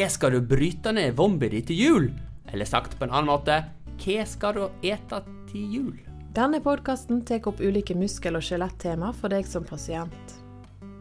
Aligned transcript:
Hva 0.00 0.06
skal 0.08 0.32
du 0.32 0.40
bryte 0.48 0.94
ned 0.96 1.12
vommet 1.12 1.50
ditt 1.52 1.66
til 1.68 1.76
jul? 1.76 2.04
Eller 2.48 2.64
sagt 2.64 2.94
på 2.96 3.04
en 3.04 3.10
annen 3.10 3.28
måte, 3.28 3.58
hva 4.00 4.22
skal 4.24 4.54
du 4.56 4.62
ete 4.88 5.18
til 5.50 5.74
jul? 5.74 5.98
Denne 6.32 6.56
podkasten 6.64 7.20
tar 7.28 7.44
opp 7.50 7.60
ulike 7.60 7.92
muskel- 7.92 8.38
og 8.38 8.46
skjelettema 8.46 9.10
for 9.12 9.28
deg 9.28 9.44
som 9.44 9.68
pasient. 9.68 10.32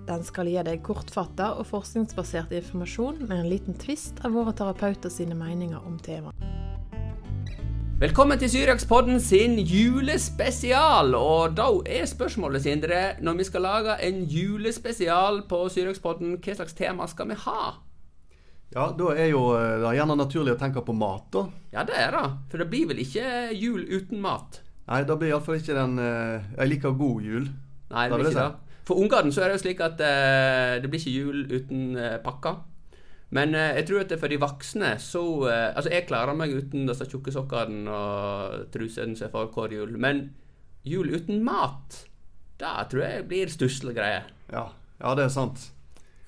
Den 0.03 0.27
skal 0.27 0.51
gi 0.51 0.59
deg 0.67 0.83
kortfatta 0.83 1.53
og 1.61 1.69
forskningsbasert 1.71 2.51
informasjon 2.59 3.23
med 3.23 3.37
en 3.37 3.49
liten 3.53 3.79
tvist 3.79 4.19
av 4.27 4.35
våre 4.35 4.51
terapeuter 4.51 5.15
sine 5.15 5.39
meninger 5.47 5.79
om 5.79 5.95
temaet. 6.03 6.35
Velkommen 8.03 8.43
til 8.43 8.51
Syriakspodden 8.51 9.23
sin 9.23 9.61
julespesial. 9.63 11.15
Og 11.15 11.55
da 11.55 11.71
er 11.87 12.03
spørsmålet, 12.03 12.67
Sindre, 12.67 13.03
når 13.23 13.39
vi 13.39 13.47
skal 13.47 13.63
lage 13.63 14.01
en 14.11 14.25
julespesial 14.27 15.45
på 15.47 15.69
Syriakspodden, 15.71 16.41
hva 16.43 16.59
slags 16.59 16.75
tema 16.75 17.07
skal 17.07 17.31
vi 17.31 17.45
ha? 17.47 17.77
Ja, 18.73 18.91
da 18.93 19.11
er 19.15 19.31
jo 19.31 19.43
eh, 19.57 19.79
det 19.81 19.87
er 19.89 19.97
gjerne 19.97 20.17
naturlig 20.19 20.53
å 20.53 20.59
tenke 20.61 20.83
på 20.85 20.93
mat, 20.93 21.25
da. 21.33 21.45
Ja, 21.73 21.85
det 21.87 21.97
er 21.97 22.13
det. 22.13 22.25
For 22.51 22.61
det 22.61 22.69
blir 22.69 22.89
vel 22.91 23.01
ikke 23.01 23.49
jul 23.57 23.85
uten 23.89 24.21
mat? 24.21 24.61
Nei, 24.89 25.03
det 25.05 25.17
blir 25.21 25.33
iallfall 25.33 25.59
ikke 25.59 25.77
den 25.77 25.99
eh, 26.01 26.49
Jeg 26.57 26.73
liker 26.73 26.97
god 26.97 27.25
jul. 27.25 27.47
Nei, 27.89 28.07
det 28.09 28.19
blir 28.19 28.31
ikke 28.31 28.47
det. 28.47 28.75
For 28.89 28.97
ungene 29.01 29.33
så 29.33 29.43
er 29.45 29.51
det 29.51 29.59
jo 29.59 29.63
slik 29.65 29.81
at 29.85 30.01
eh, 30.01 30.75
det 30.81 30.89
blir 30.89 31.01
ikke 31.01 31.13
jul 31.13 31.43
uten 31.49 31.81
eh, 31.97 32.17
pakker. 32.25 32.61
Men 33.37 33.53
eh, 33.53 33.75
jeg 33.77 33.89
tror 33.89 34.03
at 34.03 34.13
det 34.13 34.19
for 34.21 34.33
de 34.33 34.39
voksne 34.41 34.95
så 35.01 35.23
eh, 35.49 35.65
Altså, 35.77 35.91
jeg 35.93 36.07
klarer 36.09 36.37
meg 36.37 36.53
uten 36.57 36.89
disse 36.89 37.05
tjukke 37.09 37.33
sokkene 37.33 37.89
og 37.93 38.69
trusene 38.73 39.17
som 39.17 39.27
jeg 39.27 39.33
får 39.33 39.51
hver 39.53 39.75
jul. 39.77 39.97
Men 40.01 40.23
jul 40.85 41.09
uten 41.13 41.43
mat, 41.45 42.03
det 42.61 42.71
tror 42.89 43.05
jeg 43.05 43.27
blir 43.29 43.53
stusslige 43.53 43.97
greier. 43.99 44.29
Ja, 44.49 44.69
ja, 45.01 45.13
det 45.17 45.27
er 45.27 45.33
sant. 45.33 45.69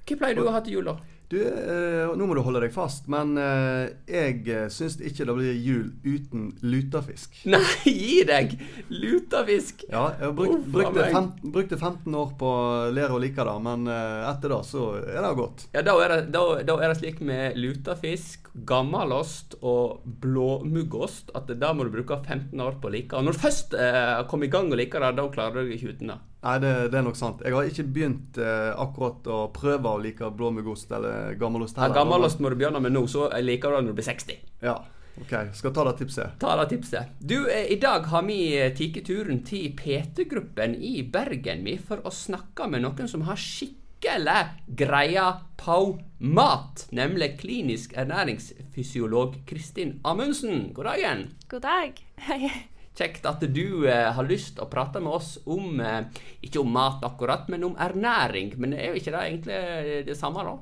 Hva 0.05 0.17
pleier 0.19 0.37
du 0.37 0.45
å 0.45 0.53
ha 0.53 0.61
til 0.65 0.77
jul, 0.77 0.89
da? 0.91 0.97
Du, 1.31 1.37
eh, 1.39 2.09
nå 2.19 2.25
må 2.27 2.35
du 2.35 2.41
holde 2.43 2.59
deg 2.65 2.73
fast, 2.75 3.05
men 3.11 3.37
eh, 3.39 3.93
jeg 4.11 4.41
eh, 4.51 4.65
syns 4.67 4.97
ikke 4.99 5.23
det 5.29 5.35
blir 5.37 5.59
jul 5.63 5.85
uten 6.03 6.49
lutefisk. 6.59 7.37
Nei, 7.53 7.61
gi 7.87 8.17
deg! 8.27 8.57
Lutefisk. 8.91 9.85
Ja, 9.87 10.09
jeg 10.19 10.35
bruk, 10.35 10.57
Uff, 10.57 10.65
brukte, 10.73 11.05
fem, 11.13 11.29
brukte 11.53 11.79
15 11.79 12.17
år 12.19 12.33
på 12.35 12.49
å 12.51 12.65
lære 12.91 13.15
å 13.15 13.21
like 13.23 13.45
det, 13.47 13.53
men 13.63 13.87
eh, 13.87 14.25
etter 14.27 14.51
det 14.51 14.59
så 14.67 14.89
er 14.99 15.21
det 15.23 15.31
godt. 15.39 15.63
Ja, 15.71 15.85
da 15.87 15.95
er, 16.03 16.15
det, 16.17 16.25
da, 16.35 16.43
da 16.67 16.75
er 16.81 16.91
det 16.91 16.99
slik 16.99 17.23
med 17.23 17.55
lutefisk, 17.55 18.51
gammelost 18.67 19.55
og 19.61 20.03
blåmuggost 20.03 21.31
at 21.39 21.47
da 21.61 21.71
må 21.71 21.87
du 21.87 21.93
bruke 21.95 22.19
15 22.25 22.59
år 22.59 22.75
på 22.83 22.91
å 22.91 22.93
like. 22.97 23.15
Og 23.15 23.23
når 23.29 23.39
du 23.39 23.43
først 23.45 23.79
eh, 23.79 24.17
kommer 24.27 24.51
i 24.51 24.51
gang 24.51 24.67
og 24.67 24.83
liker 24.83 25.07
det, 25.07 25.15
da 25.21 25.29
klarer 25.31 25.63
du 25.63 25.71
ikke 25.77 25.95
uten 25.95 26.11
det. 26.11 26.19
Nei, 26.41 26.55
det, 26.57 26.71
det 26.89 26.97
er 26.97 27.03
nok 27.05 27.17
sant. 27.17 27.43
Jeg 27.45 27.53
har 27.53 27.67
ikke 27.69 27.83
begynt 27.93 28.39
eh, 28.41 28.71
akkurat 28.81 29.27
å 29.29 29.41
prøve 29.53 29.91
å 29.91 29.99
like 30.01 30.31
blåmuggost 30.37 30.89
eller 30.97 31.35
gammelost 31.37 31.77
Ja, 31.77 31.91
gammelost 31.93 32.41
må 32.41 32.49
du 32.49 32.57
begynne 32.57 32.81
med 32.81 32.95
nå, 32.95 33.05
så 33.11 33.27
liker 33.43 33.69
du 33.69 33.77
det 33.77 33.83
når 33.85 33.93
du 33.93 33.99
blir 33.99 34.07
60. 34.07 34.39
Ja, 34.65 34.79
ok. 35.21 35.35
Skal 35.57 35.75
ta 35.75 35.85
det 35.91 35.93
tipset. 35.99 36.39
Ta 36.41 36.55
det 36.63 36.65
tipset. 36.73 37.13
Du, 37.19 37.37
eh, 37.45 37.69
i 37.75 37.77
dag 37.81 38.09
har 38.09 38.25
vi 38.25 38.39
eh, 38.57 38.73
tatt 38.77 38.97
turen 39.05 39.43
til 39.45 39.69
PT-gruppen 39.77 40.73
i 40.81 40.95
Bergen 41.13 41.61
vi, 41.67 41.77
for 41.77 42.01
å 42.01 42.15
snakke 42.15 42.71
med 42.73 42.87
noen 42.87 43.11
som 43.11 43.27
har 43.29 43.37
skikkelig 43.37 44.39
greia 44.81 45.29
på 45.61 45.79
mat. 46.25 46.87
Nemlig 46.89 47.35
klinisk 47.45 47.93
ernæringsfysiolog 47.93 49.43
Kristin 49.45 49.99
Amundsen. 50.01 50.71
God 50.73 50.89
dagen. 50.89 51.27
God 51.53 51.69
dag. 51.69 52.01
Hei. 52.25 52.71
Kjekt 52.97 53.25
at 53.25 53.43
du 53.55 53.87
eh, 53.87 54.09
har 54.13 54.27
lyst 54.27 54.59
å 54.59 54.67
prate 54.69 54.99
med 54.99 55.13
oss 55.15 55.37
om 55.45 55.79
eh, 55.79 56.01
Ikke 56.43 56.59
om 56.59 56.73
mat 56.75 57.03
akkurat, 57.07 57.47
men 57.49 57.63
om 57.69 57.77
ernæring. 57.79 58.51
Men 58.59 58.75
er 58.75 58.91
jo 58.91 58.99
ikke 58.99 59.13
det 59.15 59.23
egentlig 59.29 59.61
det 60.09 60.17
samme, 60.19 60.43
da? 60.43 60.57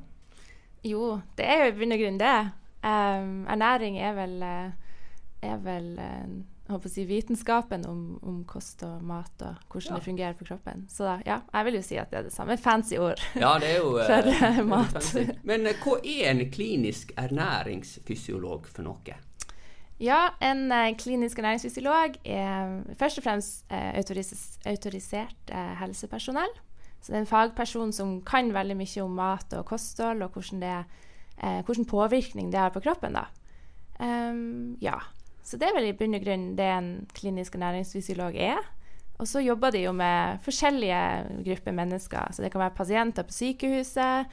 Jo, 0.85 1.19
det 1.35 1.47
er 1.49 1.65
jo 1.65 1.71
i 1.73 1.77
bunn 1.79 1.95
og 1.97 2.03
grunn 2.03 2.21
det. 2.21 2.37
Um, 2.79 3.33
ernæring 3.51 3.97
er 3.99 4.13
vel, 4.15 4.37
eh, 4.45 5.49
er 5.49 5.57
vel 5.65 5.89
eh, 5.99 6.37
jeg 6.69 6.75
håper 6.75 6.85
å 6.85 6.93
si 6.93 7.03
vitenskapen 7.09 7.85
om, 7.89 8.01
om 8.21 8.43
kost 8.47 8.83
og 8.85 9.01
mat 9.01 9.41
og 9.41 9.57
hvordan 9.73 9.89
Ja. 9.89 9.95
det 9.97 10.05
fungerer 10.05 10.35
på 10.37 10.45
kroppen. 10.45 10.83
Så 10.87 11.03
da, 11.07 11.15
ja, 11.25 11.39
jeg 11.51 11.65
vil 11.65 11.77
jo 11.79 11.81
si 11.81 11.97
at 11.97 12.11
det 12.11 12.19
er 12.19 12.27
det 12.27 12.33
samme. 12.35 12.57
Fancy 12.61 12.99
ord. 13.01 13.19
Ja, 13.33 13.55
det 13.59 13.71
er 13.73 13.79
jo 13.81 13.95
eh, 13.99 14.05
For, 14.05 14.29
uh, 14.29 14.61
mat. 14.69 15.09
Men 15.49 15.65
eh, 15.65 15.81
hva 15.81 15.97
er 16.05 16.29
en 16.29 16.43
klinisk 16.53 17.11
ernæringsfysiolog 17.17 18.69
for 18.69 18.85
noe? 18.85 19.17
Ja, 19.99 20.29
en 20.39 20.71
eh, 20.71 20.93
klinisk 20.95 21.41
ernæringsfysiolog 21.41 22.15
er 22.23 22.77
først 22.99 23.19
og 23.19 23.25
fremst 23.25 23.65
eh, 23.67 23.91
autoris 23.99 24.31
autorisert 24.65 25.51
eh, 25.51 25.73
helsepersonell. 25.81 26.53
Så 27.01 27.11
det 27.11 27.17
er 27.17 27.23
en 27.25 27.29
fagperson 27.29 27.91
som 27.95 28.17
kan 28.27 28.53
veldig 28.55 28.77
mye 28.79 29.03
om 29.03 29.19
mat 29.19 29.53
og 29.55 29.67
kosthold, 29.67 30.23
og 30.23 30.35
hvordan, 30.35 30.63
det, 30.63 30.73
eh, 31.43 31.59
hvordan 31.67 31.87
påvirkning 31.87 32.51
det 32.51 32.59
har 32.59 32.71
på 32.75 32.83
kroppen. 32.83 33.19
da. 33.19 33.27
Um, 33.99 34.77
ja. 34.81 34.95
Så 35.43 35.57
det 35.57 35.67
er 35.67 35.75
vel 35.75 35.89
i 35.89 35.95
bunn 35.97 36.15
og 36.15 36.23
grunn 36.23 36.51
det 36.55 36.67
en 36.71 36.89
klinisk 37.17 37.55
ernæringsfysiolog 37.57 38.35
er. 38.35 38.59
Og 39.19 39.27
så 39.27 39.41
jobber 39.43 39.73
de 39.75 39.81
jo 39.83 39.91
med 39.91 40.39
forskjellige 40.45 41.43
grupper 41.43 41.75
mennesker. 41.75 42.31
Så 42.31 42.43
det 42.43 42.51
kan 42.51 42.61
være 42.61 42.77
pasienter 42.77 43.25
på 43.27 43.35
sykehuset, 43.35 44.29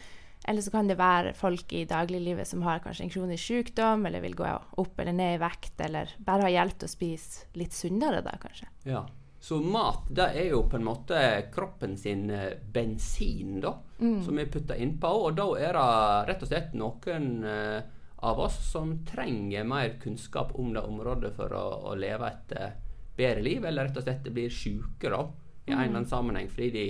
eller 0.47 0.62
så 0.62 0.71
kan 0.71 0.89
det 0.89 0.99
være 0.99 1.34
folk 1.37 1.73
i 1.75 1.84
dagliglivet 1.89 2.49
som 2.49 2.62
har 2.67 2.83
kanskje 2.84 3.07
en 3.07 3.12
kronisk 3.12 3.51
sykdom, 3.51 4.07
eller 4.07 4.23
vil 4.25 4.37
gå 4.39 4.49
opp 4.83 5.01
eller 5.03 5.17
ned 5.17 5.37
i 5.37 5.43
vekt, 5.43 5.81
eller 5.83 6.12
bare 6.19 6.47
har 6.47 6.55
hjelp 6.55 6.81
til 6.81 6.89
å 6.89 6.95
spise 6.95 7.59
litt 7.59 7.75
sunnere, 7.75 8.23
da, 8.25 8.37
kanskje. 8.43 8.71
Ja. 8.87 9.05
Så 9.47 9.61
mat 9.62 10.09
det 10.17 10.31
er 10.41 10.49
jo 10.51 10.62
på 10.67 10.79
en 10.79 10.87
måte 10.87 11.19
kroppen 11.55 11.95
sin 12.01 12.31
eh, 12.35 12.56
bensin, 12.73 13.61
da, 13.62 13.77
som 13.99 14.39
vi 14.39 14.47
putter 14.51 14.81
innpå. 14.81 15.11
Og 15.29 15.37
da 15.39 15.47
er 15.61 15.77
det 15.77 15.91
rett 16.31 16.43
og 16.43 16.51
slett 16.51 16.73
noen 16.75 17.29
eh, 17.47 17.79
av 18.27 18.41
oss 18.41 18.56
som 18.73 18.97
trenger 19.06 19.67
mer 19.69 19.99
kunnskap 20.03 20.55
om 20.59 20.73
det 20.75 20.83
området 20.83 21.35
for 21.37 21.53
å, 21.55 21.65
å 21.93 21.95
leve 21.99 22.31
et 22.31 22.56
eh, 22.56 22.73
bedre 23.17 23.45
liv, 23.45 23.65
eller 23.65 23.89
rett 23.89 24.01
og 24.01 24.06
slett 24.06 24.31
blir 24.33 24.51
syke 24.51 25.12
da, 25.12 25.23
i 25.67 25.73
en 25.73 25.79
eller 25.79 25.93
annen 25.93 26.11
sammenheng 26.11 26.49
fordi 26.51 26.71
de 26.75 26.87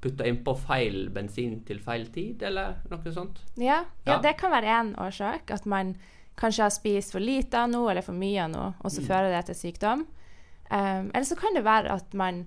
putter 0.00 0.28
innpå 0.30 0.54
feil 0.60 1.08
bensin 1.14 1.58
til 1.66 1.80
feil 1.82 2.06
tid, 2.14 2.42
eller 2.46 2.78
noe 2.90 3.14
sånt. 3.14 3.40
Ja, 3.56 3.82
ja. 4.04 4.12
Ja. 4.12 4.20
det 4.22 4.36
kan 4.38 4.54
være 4.54 4.76
én 4.78 4.92
årsak. 5.00 5.50
At 5.54 5.66
man 5.66 5.96
kanskje 6.38 6.68
har 6.68 6.74
spist 6.74 7.14
for 7.14 7.24
lite 7.24 7.58
av 7.58 7.72
noe 7.72 7.90
eller 7.90 8.06
for 8.06 8.16
mye 8.16 8.44
av 8.44 8.52
noe, 8.52 8.70
og 8.78 8.94
så 8.94 9.02
fører 9.02 9.32
det 9.34 9.48
til 9.48 9.58
sykdom. 9.58 10.06
Um, 10.70 11.10
eller 11.10 11.26
så 11.26 11.36
kan 11.38 11.56
det 11.56 11.64
være 11.64 11.90
at 11.96 12.14
man 12.18 12.44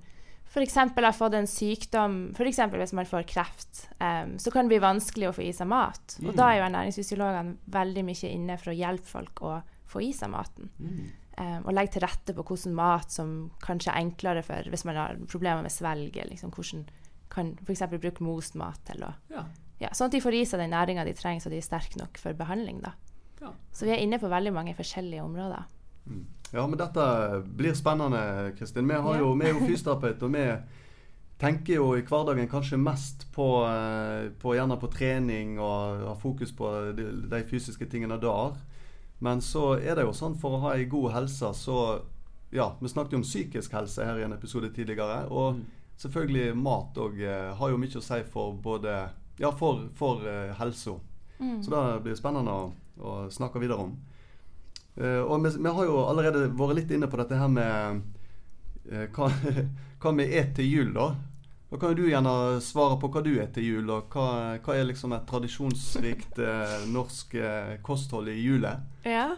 f.eks. 0.52 0.76
har 0.76 1.16
fått 1.16 1.36
en 1.38 1.48
sykdom 1.48 2.16
F.eks. 2.36 2.60
hvis 2.76 2.94
man 2.94 3.08
får 3.08 3.24
kreft, 3.30 3.86
um, 4.04 4.36
så 4.40 4.52
kan 4.52 4.68
det 4.68 4.76
bli 4.76 4.84
vanskelig 4.84 5.30
å 5.30 5.34
få 5.36 5.46
i 5.48 5.54
seg 5.56 5.70
mat. 5.72 6.18
Og 6.24 6.36
da 6.38 6.50
er 6.50 6.60
jo 6.60 6.68
ernæringsfysiologene 6.68 7.72
veldig 7.72 8.04
mye 8.08 8.32
inne 8.32 8.60
for 8.62 8.74
å 8.74 8.78
hjelpe 8.78 9.10
folk 9.10 9.44
å 9.48 9.56
få 9.92 10.04
i 10.06 10.12
seg 10.16 10.32
maten. 10.32 10.72
Um, 11.40 11.64
og 11.66 11.74
legge 11.74 11.96
til 11.96 12.04
rette 12.04 12.36
på 12.36 12.44
hvordan 12.46 12.76
mat 12.78 13.12
som 13.12 13.32
kanskje 13.64 13.94
er 13.94 14.04
enklere 14.04 14.44
for 14.46 14.68
hvis 14.70 14.84
man 14.88 15.00
har 15.00 15.20
problemer 15.32 15.64
med 15.66 15.74
svelget. 15.74 16.30
Liksom, 16.30 16.52
hvordan 16.54 16.86
kan 17.32 17.54
f.eks. 17.64 17.86
bruke 17.92 18.24
most 18.26 18.56
mat 18.60 18.80
til 18.88 19.04
å 19.08 19.14
Ja. 19.32 19.46
ja, 19.80 19.90
sånn 19.96 20.12
at 20.12 20.16
de 20.18 20.22
får 20.24 20.38
i 20.38 20.44
seg 20.46 20.60
den 20.60 20.74
næringa 20.76 21.06
de 21.08 21.14
trenger, 21.18 21.42
så 21.46 21.50
de 21.54 21.58
er 21.62 21.66
sterke 21.66 21.98
nok 22.02 22.20
for 22.22 22.34
behandling. 22.38 22.82
da. 22.84 22.94
Ja. 23.42 23.54
Så 23.74 23.88
vi 23.88 23.92
er 23.96 24.04
inne 24.04 24.20
på 24.22 24.30
veldig 24.30 24.54
mange 24.54 24.76
forskjellige 24.78 25.24
områder. 25.24 25.64
Ja, 26.52 26.68
men 26.68 26.78
dette 26.78 27.04
blir 27.56 27.74
spennende, 27.74 28.52
Kristin. 28.58 28.88
Vi, 28.88 28.94
har 28.94 29.20
jo, 29.20 29.34
vi 29.40 29.46
er 29.48 29.54
jo 29.56 29.66
fysioterapeut, 29.66 30.24
og 30.28 30.34
vi 30.36 30.46
tenker 31.42 31.80
jo 31.80 31.88
i 31.98 32.04
hverdagen 32.06 32.50
kanskje 32.52 32.78
mest 32.78 33.26
på, 33.34 33.48
eh, 33.66 34.30
på 34.42 34.54
gjerne 34.58 34.78
på 34.78 34.90
trening 34.94 35.56
og 35.60 36.04
har 36.10 36.20
fokus 36.22 36.52
på 36.54 36.70
de, 36.98 37.08
de 37.32 37.44
fysiske 37.50 37.88
tingene 37.90 38.20
der. 38.22 38.60
Men 39.22 39.42
så 39.42 39.76
er 39.80 39.96
det 39.96 40.06
jo 40.06 40.14
sånn 40.18 40.36
for 40.42 40.58
å 40.58 40.62
ha 40.66 40.74
ei 40.76 40.86
god 40.86 41.12
helse, 41.18 41.54
så 41.58 42.02
Ja, 42.52 42.74
vi 42.82 42.90
snakket 42.92 43.14
jo 43.14 43.22
om 43.22 43.24
psykisk 43.24 43.72
helse 43.72 44.04
her 44.04 44.18
i 44.20 44.24
en 44.26 44.34
episode 44.36 44.68
tidligere. 44.76 45.22
Og 45.32 45.62
selvfølgelig 46.00 46.56
mat 46.58 46.98
òg 47.02 47.20
har 47.58 47.72
jo 47.72 47.80
mye 47.82 47.98
å 47.98 48.04
si 48.06 48.22
for 48.32 48.54
både 48.54 49.10
Ja, 49.42 49.50
for, 49.58 49.88
for 49.98 50.22
eh, 50.28 50.54
helsa. 50.60 51.00
Så 51.42 51.72
det 51.74 52.04
blir 52.06 52.16
spennende 52.16 52.54
å, 52.54 52.66
å 53.02 53.14
snakke 53.34 53.60
videre 53.60 53.82
om. 53.88 53.96
Eh, 54.96 55.22
og 55.22 55.42
vi, 55.46 55.50
vi 55.58 55.74
har 55.74 55.88
jo 55.88 56.04
allerede 56.06 56.50
vært 56.58 56.78
litt 56.82 56.94
inne 56.94 57.10
på 57.10 57.20
dette 57.22 57.40
her 57.40 57.50
med 57.52 58.02
eh, 58.92 59.08
hva, 59.16 59.32
hva 60.04 60.16
vi 60.18 60.28
et 60.38 60.56
til 60.58 60.68
jul, 60.68 60.94
da. 60.96 61.12
Da 61.72 61.80
kan 61.80 61.94
jo 61.94 62.02
du 62.04 62.10
gjerne 62.12 62.60
svare 62.60 62.98
på 63.00 63.08
hva 63.14 63.22
du 63.24 63.32
et 63.40 63.54
til 63.56 63.64
jul, 63.64 63.94
og 63.96 64.12
hva, 64.12 64.58
hva 64.60 64.76
er 64.76 64.90
liksom 64.90 65.16
et 65.16 65.24
tradisjonsrikt 65.30 66.42
eh, 66.48 66.82
norsk 66.92 67.38
eh, 67.40 67.78
kosthold 67.86 68.28
i 68.34 68.36
jula? 68.42 68.76
Ja. 69.08 69.30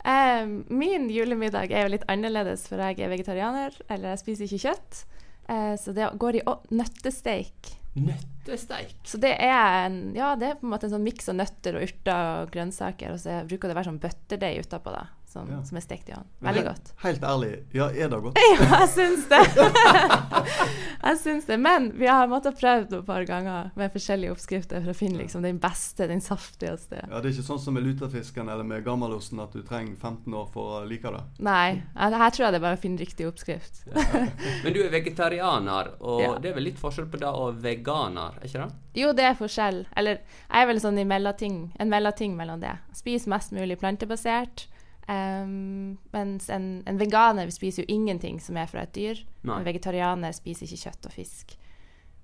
Eh, 0.00 0.46
min 0.72 1.10
julemiddag 1.12 1.74
er 1.74 1.84
jo 1.84 1.92
litt 1.92 2.08
annerledes, 2.10 2.64
for 2.70 2.80
jeg 2.80 3.04
er 3.04 3.12
vegetarianer, 3.12 3.76
eller 3.90 4.14
jeg 4.14 4.24
spiser 4.24 4.48
ikke 4.48 4.64
kjøtt. 4.70 5.04
Eh, 5.48 5.74
så 5.80 5.94
det 5.96 6.10
går 6.18 6.40
i 6.40 6.44
nøttesteik. 6.74 7.72
Nøttesteik. 7.96 8.96
Så 9.08 9.18
det 9.22 9.32
er, 9.40 9.86
en, 9.86 10.00
ja, 10.16 10.34
det 10.36 10.50
er 10.50 10.58
på 10.60 10.66
en 10.68 10.74
måte 10.74 10.88
en 10.88 10.96
sånn 10.96 11.06
miks 11.06 11.30
av 11.32 11.38
nøtter 11.38 11.78
og 11.78 11.86
urter 11.86 12.32
og 12.42 12.50
grønnsaker, 12.54 13.14
og 13.14 13.22
så 13.22 13.40
bruker 13.48 13.70
det 13.70 13.76
å 13.76 13.80
være 13.80 13.90
sånn 13.90 14.02
bøttedeig 14.02 14.66
utapå. 14.66 14.92
da. 14.92 15.06
Som, 15.26 15.48
Ja. 15.50 15.62
som 15.64 15.76
er 15.76 15.84
stekt 15.84 16.08
i 16.08 16.12
ovnen. 16.16 16.28
Veldig 16.40 16.62
he- 16.62 16.68
godt. 16.68 16.92
Helt 17.02 17.22
ærlig, 17.26 17.52
ja, 17.74 17.88
er 17.90 18.08
det 18.08 18.20
godt? 18.22 18.38
Ja, 18.46 18.80
jeg 18.80 18.88
syns 18.94 19.26
det. 19.28 19.42
jeg 21.06 21.18
syns 21.20 21.44
det. 21.48 21.56
Men 21.60 21.90
vi 21.98 22.06
har 22.08 22.28
måttet 22.30 22.58
prøve 22.60 22.86
det 22.88 22.98
et 23.00 23.06
par 23.06 23.24
ganger 23.28 23.70
med 23.78 23.92
forskjellige 23.94 24.32
oppskrifter 24.34 24.82
for 24.84 24.92
å 24.92 24.96
finne 24.96 25.18
liksom, 25.20 25.42
den 25.44 25.58
beste, 25.62 26.06
den 26.10 26.20
saftigste. 26.24 27.02
Ja, 27.10 27.20
Det 27.20 27.30
er 27.30 27.34
ikke 27.36 27.46
sånn 27.48 27.60
som 27.62 27.76
med 27.76 27.84
lutefisken 27.86 28.48
eller 28.48 28.64
med 28.66 28.84
gammelosten 28.86 29.40
at 29.42 29.52
du 29.56 29.62
trenger 29.66 29.96
15 30.00 30.34
år 30.34 30.48
for 30.54 30.80
å 30.80 30.84
like 30.88 31.10
det. 31.12 31.22
Nei, 31.46 31.82
her 31.96 32.30
tror 32.30 32.46
jeg 32.46 32.54
det 32.56 32.60
er 32.60 32.66
bare 32.66 32.78
å 32.78 32.82
finne 32.82 33.02
riktig 33.02 33.28
oppskrift. 33.28 33.82
Men 34.64 34.72
du 34.76 34.80
er 34.84 34.90
vegetarianer, 34.94 35.92
og 36.00 36.22
Ja. 36.22 36.32
det 36.38 36.50
er 36.52 36.58
vel 36.60 36.68
litt 36.70 36.80
forskjell 36.80 37.10
på 37.12 37.20
det 37.22 37.28
og 37.32 37.60
veganer, 37.62 38.38
er 38.40 38.46
ikke 38.48 38.64
det? 38.66 38.80
Jo, 38.96 39.12
det 39.12 39.24
er 39.28 39.34
forskjell. 39.36 39.82
Eller 39.96 40.22
jeg 40.22 40.62
er 40.62 40.66
vel 40.70 40.80
sånn 40.80 40.98
i 40.98 41.04
mellomting, 41.04 41.58
en 41.78 41.90
mellomting 41.92 42.36
mellom 42.38 42.60
det. 42.62 42.72
Spis 42.96 43.26
mest 43.28 43.52
mulig 43.52 43.76
plantebasert. 43.82 44.66
Ehm, 45.08 45.96
mens 46.12 46.48
en, 46.50 46.82
en 46.86 46.98
veganer 46.98 47.50
spiser 47.54 47.82
jo 47.84 47.94
ingenting 47.94 48.40
som 48.40 48.56
er 48.56 48.66
fra 48.70 48.82
et 48.82 48.92
dyr. 48.94 49.16
Nei. 49.46 49.58
En 49.60 49.64
vegetarianer 49.66 50.32
spiser 50.36 50.66
ikke 50.66 50.82
kjøtt 50.90 51.06
og 51.06 51.12
fisk. 51.12 51.56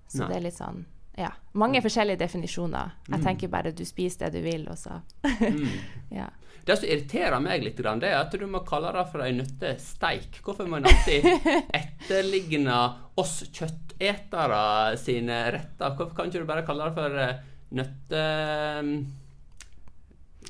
Så 0.09 0.19
Nei. 0.25 0.29
det 0.29 0.37
er 0.37 0.41
litt 0.49 0.59
sånn 0.61 0.85
Ja. 1.19 1.29
Mange 1.61 1.81
forskjellige 1.85 2.19
definisjoner. 2.23 2.91
Jeg 3.09 3.19
Mm. 3.21 3.25
tenker 3.25 3.49
bare 3.53 3.71
du 3.73 3.85
spiser 3.85 4.19
det 4.31 4.33
du 4.33 4.41
vil, 4.51 4.69
og 4.69 4.77
så 4.79 5.01
Mm. 5.23 5.69
Ja. 6.11 6.29
Det 6.65 6.79
som 6.79 6.89
irriterer 6.89 7.41
meg 7.43 7.63
litt, 7.65 7.77
det 7.77 7.87
er 8.09 8.21
at 8.21 8.31
du 8.31 8.47
må 8.47 8.61
kalle 8.65 8.93
det 8.93 9.09
for 9.11 9.21
ei 9.21 9.33
nøttesteik. 9.33 10.41
Hvorfor 10.45 10.67
må 10.69 10.77
en 10.77 10.85
alltid 10.87 11.25
etterligne 11.75 12.95
oss 13.19 13.43
kjøttetere 13.53 14.97
sine 14.97 15.51
retter? 15.53 15.91
Hvorfor 15.97 16.15
kan 16.15 16.27
ikke 16.31 16.39
du 16.41 16.47
bare 16.47 16.63
kalle 16.65 16.85
det 16.85 16.95
for 16.95 17.11
eh, 17.19 17.35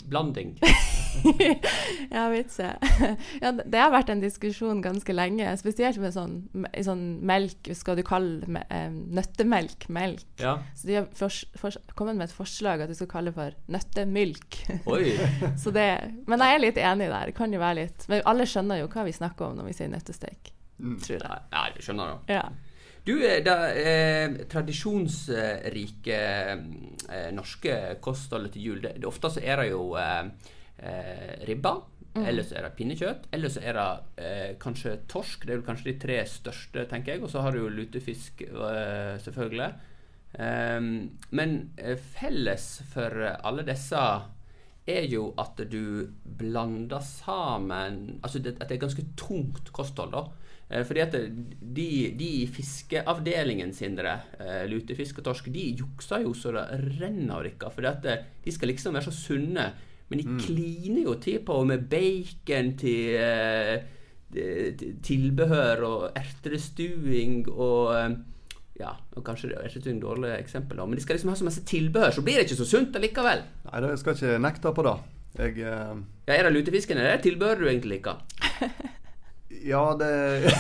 nøtteblanding? 0.03 0.59
Jeg 2.13 2.33
vitse. 2.33 2.69
ja, 3.45 3.53
det 3.53 3.81
har 3.81 3.93
vært 3.93 4.13
en 4.13 4.23
diskusjon 4.23 4.83
ganske 4.85 5.15
lenge, 5.15 5.51
spesielt 5.61 6.01
med 6.03 6.15
sånn, 6.15 6.39
med 6.65 6.75
sånn 6.87 7.05
melk 7.29 7.71
Skal 7.79 7.99
du 7.99 8.05
kalle 8.07 8.49
me- 8.51 8.65
nøttemelk 9.15 9.87
melk? 9.93 10.25
Ja. 10.43 10.57
Så 10.79 10.89
de 10.91 10.99
har 11.01 11.09
fors, 11.17 11.43
fors, 11.59 11.79
kommet 11.99 12.19
med 12.19 12.29
et 12.31 12.37
forslag 12.37 12.83
at 12.85 12.91
du 12.93 12.97
skal 12.99 13.11
kalle 13.13 13.33
det 13.33 13.39
for 13.39 13.57
nøttemylk. 13.73 14.59
Oi. 14.91 15.13
Så 15.63 15.73
det, 15.75 15.87
men 16.31 16.43
jeg 16.45 16.59
er 16.59 16.65
litt 16.67 16.83
enig 16.83 17.09
der. 17.13 17.31
Det 17.31 17.37
kan 17.39 17.53
jo 17.55 17.63
være 17.63 17.83
litt 17.85 18.09
Men 18.11 18.25
alle 18.29 18.49
skjønner 18.49 18.83
jo 18.83 18.91
hva 18.93 19.07
vi 19.09 19.15
snakker 19.17 19.49
om 19.51 19.57
når 19.61 19.71
vi 19.71 19.79
sier 19.79 19.91
nøttesteik. 19.93 20.53
Mm. 20.83 20.99
Tror 21.05 21.17
jeg. 21.19 21.41
Ja, 21.53 21.65
jeg 21.71 21.87
skjønner 21.87 22.13
det. 22.13 22.37
Ja. 22.41 22.45
Du, 23.03 23.17
eh, 23.19 23.41
det 23.43 23.55
eh, 23.83 24.35
tradisjonsrike 24.51 26.19
eh, 27.11 27.31
norske 27.35 27.77
kostholdet 28.05 28.55
til 28.55 28.69
jul, 28.69 28.83
det, 28.85 28.93
det 29.03 29.09
ofte 29.09 29.31
så 29.35 29.43
er 29.43 29.63
det 29.63 29.71
jo 29.73 29.89
eh, 29.99 30.29
eh, 30.83 31.39
ribba, 31.49 31.77
eller 32.13 32.45
så 32.45 32.59
er 32.59 32.67
det 32.67 32.75
pinnekjøtt, 32.77 33.31
eller 33.33 33.53
så 33.53 33.63
er 33.65 33.79
det 33.79 33.87
eh, 34.21 34.51
kanskje 34.61 34.99
torsk. 35.09 35.47
Det 35.49 35.55
er 35.55 35.65
kanskje 35.65 35.89
de 35.93 35.97
tre 36.03 36.19
største, 36.29 36.85
tenker 36.91 37.15
jeg. 37.15 37.23
Og 37.25 37.33
så 37.33 37.41
har 37.41 37.55
du 37.55 37.63
jo 37.63 37.73
lutefisk, 37.73 38.45
eh, 38.45 39.17
selvfølgelig. 39.25 39.71
Ehm, 40.43 40.93
men 41.37 41.57
eh, 41.77 41.97
felles 41.97 42.67
for 42.93 43.17
alle 43.33 43.65
disse 43.69 44.03
er 44.89 45.05
jo 45.09 45.27
at 45.39 45.61
du 45.69 46.09
blander 46.25 47.03
sammen 47.05 48.17
Altså 48.25 48.41
det, 48.43 48.57
at 48.57 48.71
det 48.71 48.79
er 48.79 48.87
ganske 48.87 49.05
tungt 49.17 49.73
kosthold, 49.77 50.13
da. 50.13 50.25
Eh, 50.69 50.85
Fordi 50.89 51.05
at 51.05 51.17
de, 51.17 51.87
de 52.19 52.29
i 52.43 52.47
fiskeavdelingen 52.51 53.73
sin, 53.77 53.99
lutefisk 54.69 55.21
og 55.21 55.31
torsk, 55.31 55.49
de 55.55 55.71
jukser 55.79 56.27
jo 56.27 56.35
så 56.35 56.53
det 56.57 56.67
renner 56.99 57.35
av 57.41 57.81
dere. 57.81 57.97
Eh, 58.05 58.29
de 58.45 58.53
skal 58.53 58.73
liksom 58.73 58.97
være 58.97 59.09
så 59.09 59.17
sunne. 59.17 59.73
Men 60.13 60.21
de 60.23 60.37
kliner 60.45 61.07
jo 61.09 61.15
til 61.25 61.41
på 61.49 61.57
med 61.69 61.89
bacon 61.93 62.73
til 62.81 63.17
eh, 63.17 63.73
eh, 64.37 64.85
tilbehør 65.09 65.83
og 65.89 66.05
ertestuing 66.21 67.47
og 67.53 67.95
eh, 67.97 68.15
ja, 68.81 68.93
og 69.15 69.25
kanskje 69.27 69.51
det 69.51 69.59
er 69.61 69.69
ikke 69.69 69.83
et 69.93 70.01
dårlig 70.03 70.31
eksempel, 70.39 70.79
men 70.89 70.97
de 70.99 71.03
skal 71.05 71.15
liksom 71.19 71.31
ha 71.31 71.37
så 71.39 71.45
masse 71.47 71.63
tilbehør, 71.69 72.11
så 72.17 72.23
blir 72.25 72.39
det 72.41 72.47
ikke 72.49 72.57
så 72.63 72.65
sunt 72.67 72.97
allikevel. 72.99 73.43
Nei, 73.69 73.81
det- 73.85 73.91
jeg 73.93 74.01
skal 74.01 74.17
ikke 74.17 74.39
nekte 74.43 74.73
på 74.75 74.85
det. 74.89 74.95
Jeg 75.39 75.59
eh, 75.65 75.95
Ja, 76.27 76.35
Er 76.35 76.43
det 76.49 76.53
lutefisken, 76.57 76.99
eller 76.99 77.11
er 77.13 77.17
det 77.21 77.27
tilbehør 77.31 77.61
du 77.63 77.69
egentlig 77.69 77.99
liker? 77.99 78.21
Ja, 79.63 79.83
det, 80.01 80.09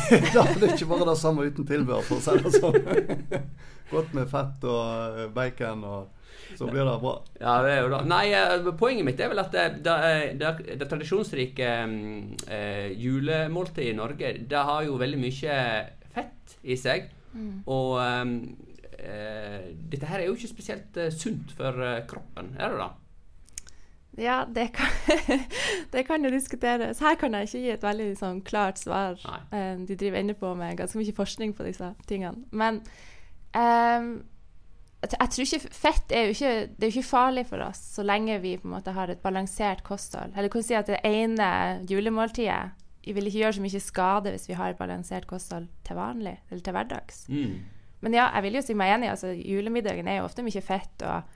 ja, 0.36 0.42
det 0.60 0.68
er 0.68 0.74
ikke 0.76 0.86
bare 0.92 1.06
det 1.08 1.16
samme 1.18 1.46
uten 1.48 1.66
tilbehør, 1.66 2.04
for 2.06 2.20
å 2.20 2.22
si 2.22 2.34
det 2.44 2.52
sånn. 2.60 2.76
Godt 3.92 4.12
med 4.14 4.28
fett 4.30 4.66
og 4.68 5.16
eh, 5.24 5.30
bacon, 5.34 5.82
og 5.88 6.21
så 6.58 6.68
blir 6.68 6.86
det 6.86 6.98
bra. 7.02 7.14
Ja, 7.40 7.56
det 7.64 7.72
er 7.74 7.80
jo 7.82 7.90
da. 7.92 8.02
Nei, 8.08 8.24
eh, 8.36 8.70
poenget 8.78 9.08
mitt 9.08 9.20
er 9.22 9.32
vel 9.32 9.42
at 9.42 9.54
det, 9.54 9.66
det, 9.86 9.96
det, 10.40 10.52
det 10.80 10.88
tradisjonsrike 10.90 11.72
mm, 11.88 12.20
eh, 12.48 12.88
julemåltidet 12.98 13.90
i 13.92 13.98
Norge, 13.98 14.32
det 14.50 14.64
har 14.70 14.86
jo 14.86 15.00
veldig 15.00 15.20
mye 15.22 15.58
fett 16.14 16.56
i 16.62 16.78
seg. 16.80 17.10
Og 17.66 17.96
eh, 18.02 18.24
eh, 19.02 19.70
dette 19.92 20.08
her 20.08 20.20
er 20.20 20.28
jo 20.28 20.36
ikke 20.36 20.52
spesielt 20.52 20.98
eh, 21.00 21.12
sunt 21.14 21.54
for 21.56 21.78
eh, 21.84 22.02
kroppen, 22.08 22.54
er 22.58 22.74
det 22.74 22.82
da? 22.82 22.90
Ja, 24.20 24.42
det 24.54 24.66
kan, 24.76 24.86
det 25.92 26.02
kan 26.06 26.24
jo 26.24 26.30
diskuteres. 26.30 27.00
Her 27.00 27.14
kan 27.14 27.34
jeg 27.34 27.48
ikke 27.48 27.62
gi 27.62 27.70
et 27.72 27.86
veldig 27.86 28.10
sånn, 28.20 28.42
klart 28.44 28.80
svar. 28.82 29.16
Nei. 29.24 29.38
Eh, 29.56 29.78
de 29.88 29.96
driver 29.96 30.20
inne 30.20 30.36
på 30.36 30.52
med 30.58 30.76
ganske 30.76 31.00
mye 31.00 31.16
forskning 31.16 31.54
på 31.56 31.64
disse 31.64 31.94
tingene. 32.08 32.44
Men 32.52 32.82
ehm, 33.56 34.18
jeg, 35.02 35.30
tror 35.34 35.48
ikke 35.48 35.74
fett 35.74 36.12
er 36.14 36.28
jo 36.28 36.34
ikke, 36.36 36.52
det 36.70 36.86
er 36.86 36.90
jo 36.90 36.94
ikke 37.00 37.08
farlig 37.10 37.42
for 37.48 37.64
oss 37.64 37.80
så 37.96 38.04
lenge 38.06 38.38
vi 38.42 38.54
på 38.60 38.68
en 38.68 38.76
måte 38.76 38.94
har 38.94 39.10
et 39.10 39.22
balansert 39.22 39.82
kosthold. 39.86 40.34
Eller 40.36 40.52
kan 40.52 40.62
si 40.62 40.76
at 40.78 40.90
det 40.90 41.00
ene 41.08 41.48
julemåltidet 41.90 42.78
vi 43.02 43.14
vil 43.16 43.26
ikke 43.26 43.40
gjøre 43.40 43.56
så 43.56 43.62
mye 43.64 43.82
skade 43.82 44.32
hvis 44.34 44.46
vi 44.46 44.56
har 44.58 44.72
et 44.72 44.78
balansert 44.78 45.26
kosthold 45.26 45.66
til 45.86 45.98
vanlig, 45.98 46.36
eller 46.50 46.62
til 46.62 46.76
hverdags. 46.76 47.24
Mm. 47.28 47.56
Men 48.02 48.14
ja, 48.14 48.28
jeg 48.36 48.46
vil 48.46 48.58
jo 48.58 48.62
si 48.66 48.76
meg 48.78 48.94
enig. 48.94 49.10
altså 49.10 49.32
Julemiddagen 49.34 50.10
er 50.10 50.20
jo 50.20 50.26
ofte 50.28 50.44
mye 50.46 50.62
fett, 50.62 51.02
og, 51.06 51.34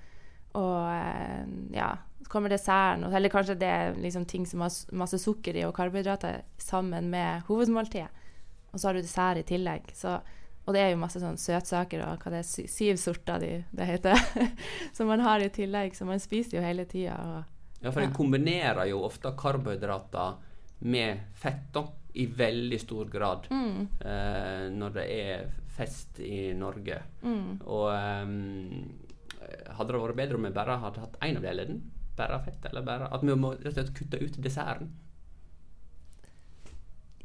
og 0.59 0.79
eh, 0.93 1.51
ja, 1.75 1.91
så 2.23 2.31
kommer 2.31 2.51
desserten, 2.51 3.07
eller 3.11 3.31
kanskje 3.31 3.59
det 3.59 3.71
er 3.71 3.99
liksom 4.03 4.27
ting 4.31 4.47
som 4.47 4.63
har 4.63 4.75
masse 4.99 5.19
sukker 5.23 5.59
i 5.59 5.67
og 5.67 5.75
karbohydrater 5.75 6.43
sammen 6.59 7.11
med 7.11 7.47
hovedmåltidet. 7.51 8.25
Og 8.73 8.81
så 8.81 8.89
har 8.89 8.97
du 8.97 9.03
dessert 9.03 9.41
i 9.41 9.47
tillegg. 9.47 9.91
Så, 9.95 10.19
og 10.67 10.75
det 10.75 10.81
er 10.83 10.91
jo 10.91 10.99
masse 10.99 11.21
sånn 11.23 11.39
søtsaker 11.39 12.03
og 12.03 12.23
hva 12.25 12.31
det 12.35 12.41
er, 12.43 12.47
sy 12.49 12.65
syv 12.67 12.97
sorter 12.99 13.39
de, 13.43 13.51
det 13.71 13.87
heter, 13.87 14.19
som 14.97 15.07
man 15.07 15.21
har 15.23 15.41
i 15.45 15.49
tillegg. 15.55 15.95
Så 15.95 16.05
man 16.09 16.19
spiser 16.23 16.59
jo 16.59 16.65
hele 16.65 16.85
tida. 16.91 17.45
Ja, 17.81 17.93
for 17.93 18.01
en 18.03 18.11
Ja. 18.11 18.17
kombinerer 18.17 18.89
jo 18.91 19.03
ofte 19.07 19.31
karbohydrater 19.39 20.35
med 20.81 21.21
fett 21.39 21.69
da, 21.73 21.85
i 22.17 22.27
veldig 22.27 22.79
stor 22.81 23.09
grad 23.13 23.47
mm, 23.53 23.81
eh, 24.01 24.67
når 24.73 24.93
det 24.95 25.05
er 25.13 25.47
fest 25.77 26.19
i 26.25 26.53
Norge. 26.57 26.99
mm. 27.23 27.61
Og 27.69 27.91
eh, 27.93 29.73
hadde 29.77 29.93
det 29.93 30.01
vært 30.03 30.17
bedre 30.19 30.39
om 30.41 30.47
vi 30.49 30.55
bare 30.57 30.79
hadde 30.83 31.03
hatt 31.05 31.19
én 31.23 31.37
av 31.39 31.45
delene? 31.45 31.81
Bare 32.17 32.39
fett, 32.47 32.65
eller 32.71 32.83
bare 32.83 33.11
At 33.13 33.23
vi 33.23 33.35
må 33.37 33.51
rett 33.53 33.67
og 33.69 33.75
slett 33.77 33.93
kutte 33.95 34.19
ut 34.23 34.39
desserten? 34.43 34.89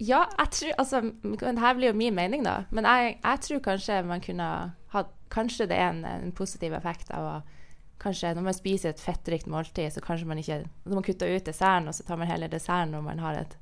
Ja, 0.01 0.25
jeg 0.39 0.51
tror 0.58 0.77
Altså, 0.81 1.01
her 1.62 1.74
blir 1.77 1.91
jo 1.91 1.98
min 1.98 2.15
mening, 2.17 2.46
da. 2.46 2.63
Men 2.72 2.88
jeg, 2.89 3.17
jeg 3.22 3.41
tror 3.48 3.65
kanskje 3.70 4.03
man 4.08 4.24
kunne 4.24 4.51
ha 4.93 5.03
Kanskje 5.31 5.70
det 5.70 5.77
er 5.77 5.93
en, 5.93 6.05
en 6.05 6.31
positiv 6.36 6.74
effekt 6.75 7.12
av 7.15 7.27
å 7.27 7.36
Kanskje 8.01 8.31
når 8.34 8.48
man 8.48 8.55
spiser 8.58 8.89
et 8.89 9.01
fettrikt 9.01 9.46
måltid, 9.46 9.91
så 9.93 10.01
kanskje 10.01 10.25
man 10.25 10.39
ikke 10.41 10.63
Når 10.89 10.96
man 10.98 11.05
kutter 11.05 11.29
ut 11.29 11.46
desserten, 11.46 11.88
og 11.88 11.93
så 11.93 12.05
tar 12.08 12.17
man 12.17 12.31
heller 12.31 12.50
desserten 12.50 12.96
når 12.96 13.03
man 13.05 13.22
har 13.22 13.38
et, 13.43 13.53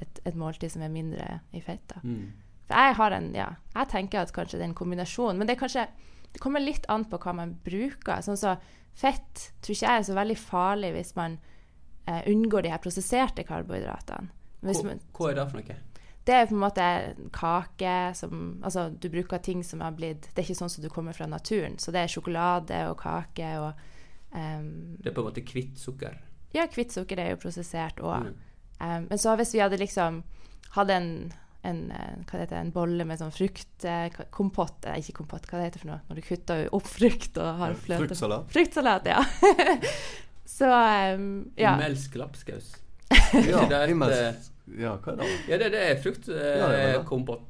et, 0.00 0.22
et 0.24 0.38
måltid 0.38 0.72
som 0.72 0.82
er 0.82 0.92
mindre 0.92 1.26
i 1.52 1.60
fett. 1.60 1.92
Mm. 2.02 2.32
Jeg 2.72 2.96
har 2.96 3.16
en 3.18 3.28
Ja, 3.36 3.50
jeg 3.76 3.92
tenker 3.92 4.22
at 4.22 4.32
kanskje 4.32 4.58
det 4.58 4.64
er 4.64 4.70
en 4.70 4.78
kombinasjon. 4.78 5.36
Men 5.38 5.50
det 5.50 5.58
kanskje 5.60 5.88
Det 6.32 6.40
kommer 6.40 6.64
litt 6.64 6.86
an 6.88 7.04
på 7.04 7.18
hva 7.20 7.34
man 7.36 7.58
bruker. 7.60 8.22
Sånn 8.24 8.40
så 8.40 8.56
fett 8.96 9.50
tror 9.60 9.74
ikke 9.74 9.86
jeg 9.90 10.00
er 10.00 10.06
så 10.08 10.14
veldig 10.16 10.36
farlig 10.40 10.94
hvis 10.94 11.12
man 11.16 11.34
eh, 12.08 12.22
unngår 12.32 12.64
de 12.64 12.70
her 12.72 12.80
prosesserte 12.80 13.44
karbohydratene. 13.44 14.32
Hva, 14.62 14.94
hva 15.18 15.30
er 15.30 15.40
det 15.40 15.48
for 15.50 15.58
noe? 15.60 15.78
det 16.24 16.34
er 16.34 16.46
på 16.46 16.54
en 16.54 16.62
måte 16.62 16.88
kake 17.34 17.94
som 18.14 18.42
Altså, 18.62 18.90
du 18.90 19.08
bruker 19.10 19.38
ting 19.42 19.64
som 19.66 19.80
har 19.82 19.94
blitt 19.96 20.28
Det 20.30 20.38
er 20.38 20.46
ikke 20.46 20.60
sånn 20.60 20.70
som 20.70 20.84
du 20.84 20.90
kommer 20.92 21.16
fra 21.16 21.26
naturen. 21.26 21.78
Så 21.82 21.94
det 21.94 22.04
er 22.04 22.12
sjokolade 22.12 22.84
og 22.90 23.00
kake 23.02 23.48
og 23.58 23.72
um, 24.30 24.98
Det 25.02 25.10
er 25.10 25.16
på 25.16 25.24
en 25.24 25.30
måte 25.30 25.42
hvitt 25.42 25.80
sukker. 25.82 26.20
Ja, 26.54 26.68
hvitt 26.70 26.94
sukker 26.94 27.18
er 27.18 27.32
jo 27.32 27.42
prosessert 27.42 28.00
òg. 28.04 28.30
Mm. 28.82 29.06
men 29.08 29.18
så 29.18 29.36
hvis 29.38 29.54
vi 29.54 29.62
hadde 29.62 29.78
liksom 29.80 30.22
hadde 30.74 30.94
en, 30.94 31.32
en, 31.62 31.80
eh, 31.92 32.14
det 32.30 32.40
heter, 32.40 32.56
en 32.58 32.72
bolle 32.74 33.04
med 33.06 33.20
sånn 33.20 33.32
fruktkompott 33.34 34.88
eh, 34.88 34.98
Ikke 35.02 35.18
kompott, 35.20 35.46
hva 35.48 35.60
det 35.60 35.68
heter 35.68 35.84
for 35.84 35.92
noe? 35.92 36.00
Når 36.08 36.18
du 36.18 36.22
kutter 36.26 36.64
opp 36.74 36.88
frukt 36.88 37.38
og 37.40 37.60
har 37.60 37.76
fløte 37.78 38.08
Fruktsalat. 38.08 38.48
Fruktsalat, 38.52 39.10
ja. 39.12 39.20
så 40.58 40.70
um, 41.16 41.28
ja. 41.60 41.76
Melsk 41.80 42.16
lapskaus. 42.20 42.72
Ja, 43.32 43.62
det 43.70 43.76
et, 43.84 43.90
himmels- 43.90 44.50
ja, 44.78 44.92
hva 45.02 45.12
er 45.12 45.16
det? 45.22 45.30
Ja, 45.50 45.58
det, 45.58 45.70
det 45.74 45.82
er 45.90 45.96
Ja, 46.32 46.68
det 46.70 46.82
er 46.82 46.92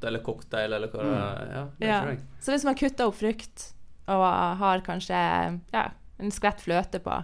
eller 0.09 0.23
cocktail 0.25 0.73
eller 0.73 0.89
hva 0.91 1.03
det 1.05 1.13
er. 1.19 1.51
Ja, 1.53 1.63
Ja. 1.87 1.99
Så 2.41 2.55
hvis 2.55 2.65
man 2.67 2.75
kutter 2.79 3.07
opp 3.11 3.19
frukt 3.19 3.69
og 4.11 4.23
har 4.59 4.81
kanskje 4.83 5.15
ja, 5.71 5.83
en 6.19 6.31
skvett 6.33 6.59
fløte 6.63 6.99
på, 7.03 7.19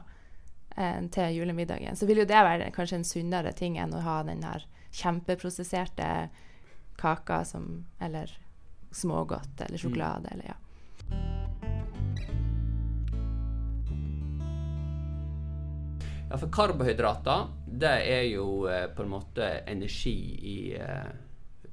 eh, 0.78 1.00
til 1.12 1.36
julemiddagen, 1.42 1.98
så 2.00 2.08
vil 2.08 2.22
jo 2.24 2.28
det 2.30 2.44
være 2.46 2.70
kanskje 2.76 3.02
en 3.02 3.08
sunnere 3.08 3.52
ting 3.58 3.76
enn 3.82 3.94
å 3.98 4.04
ha 4.06 4.22
den 4.24 4.44
her 4.48 4.64
kjempeprosesserte 4.96 6.30
kaka 7.00 7.44
som 7.46 7.86
Eller 8.02 8.32
smågodt 8.92 9.62
eller 9.62 9.78
sjokolade 9.78 10.32
eller 10.34 10.46
ja. 10.50 10.56
Ja, 16.30 16.38
for 16.38 16.52
karbohydrater, 16.54 17.48
det 17.66 17.96
er 18.06 18.26
jo 18.30 18.68
eh, 18.70 18.86
på 18.94 19.02
en 19.02 19.10
måte 19.10 19.48
energi 19.68 20.18
i, 20.46 20.58
eh, 20.78 21.08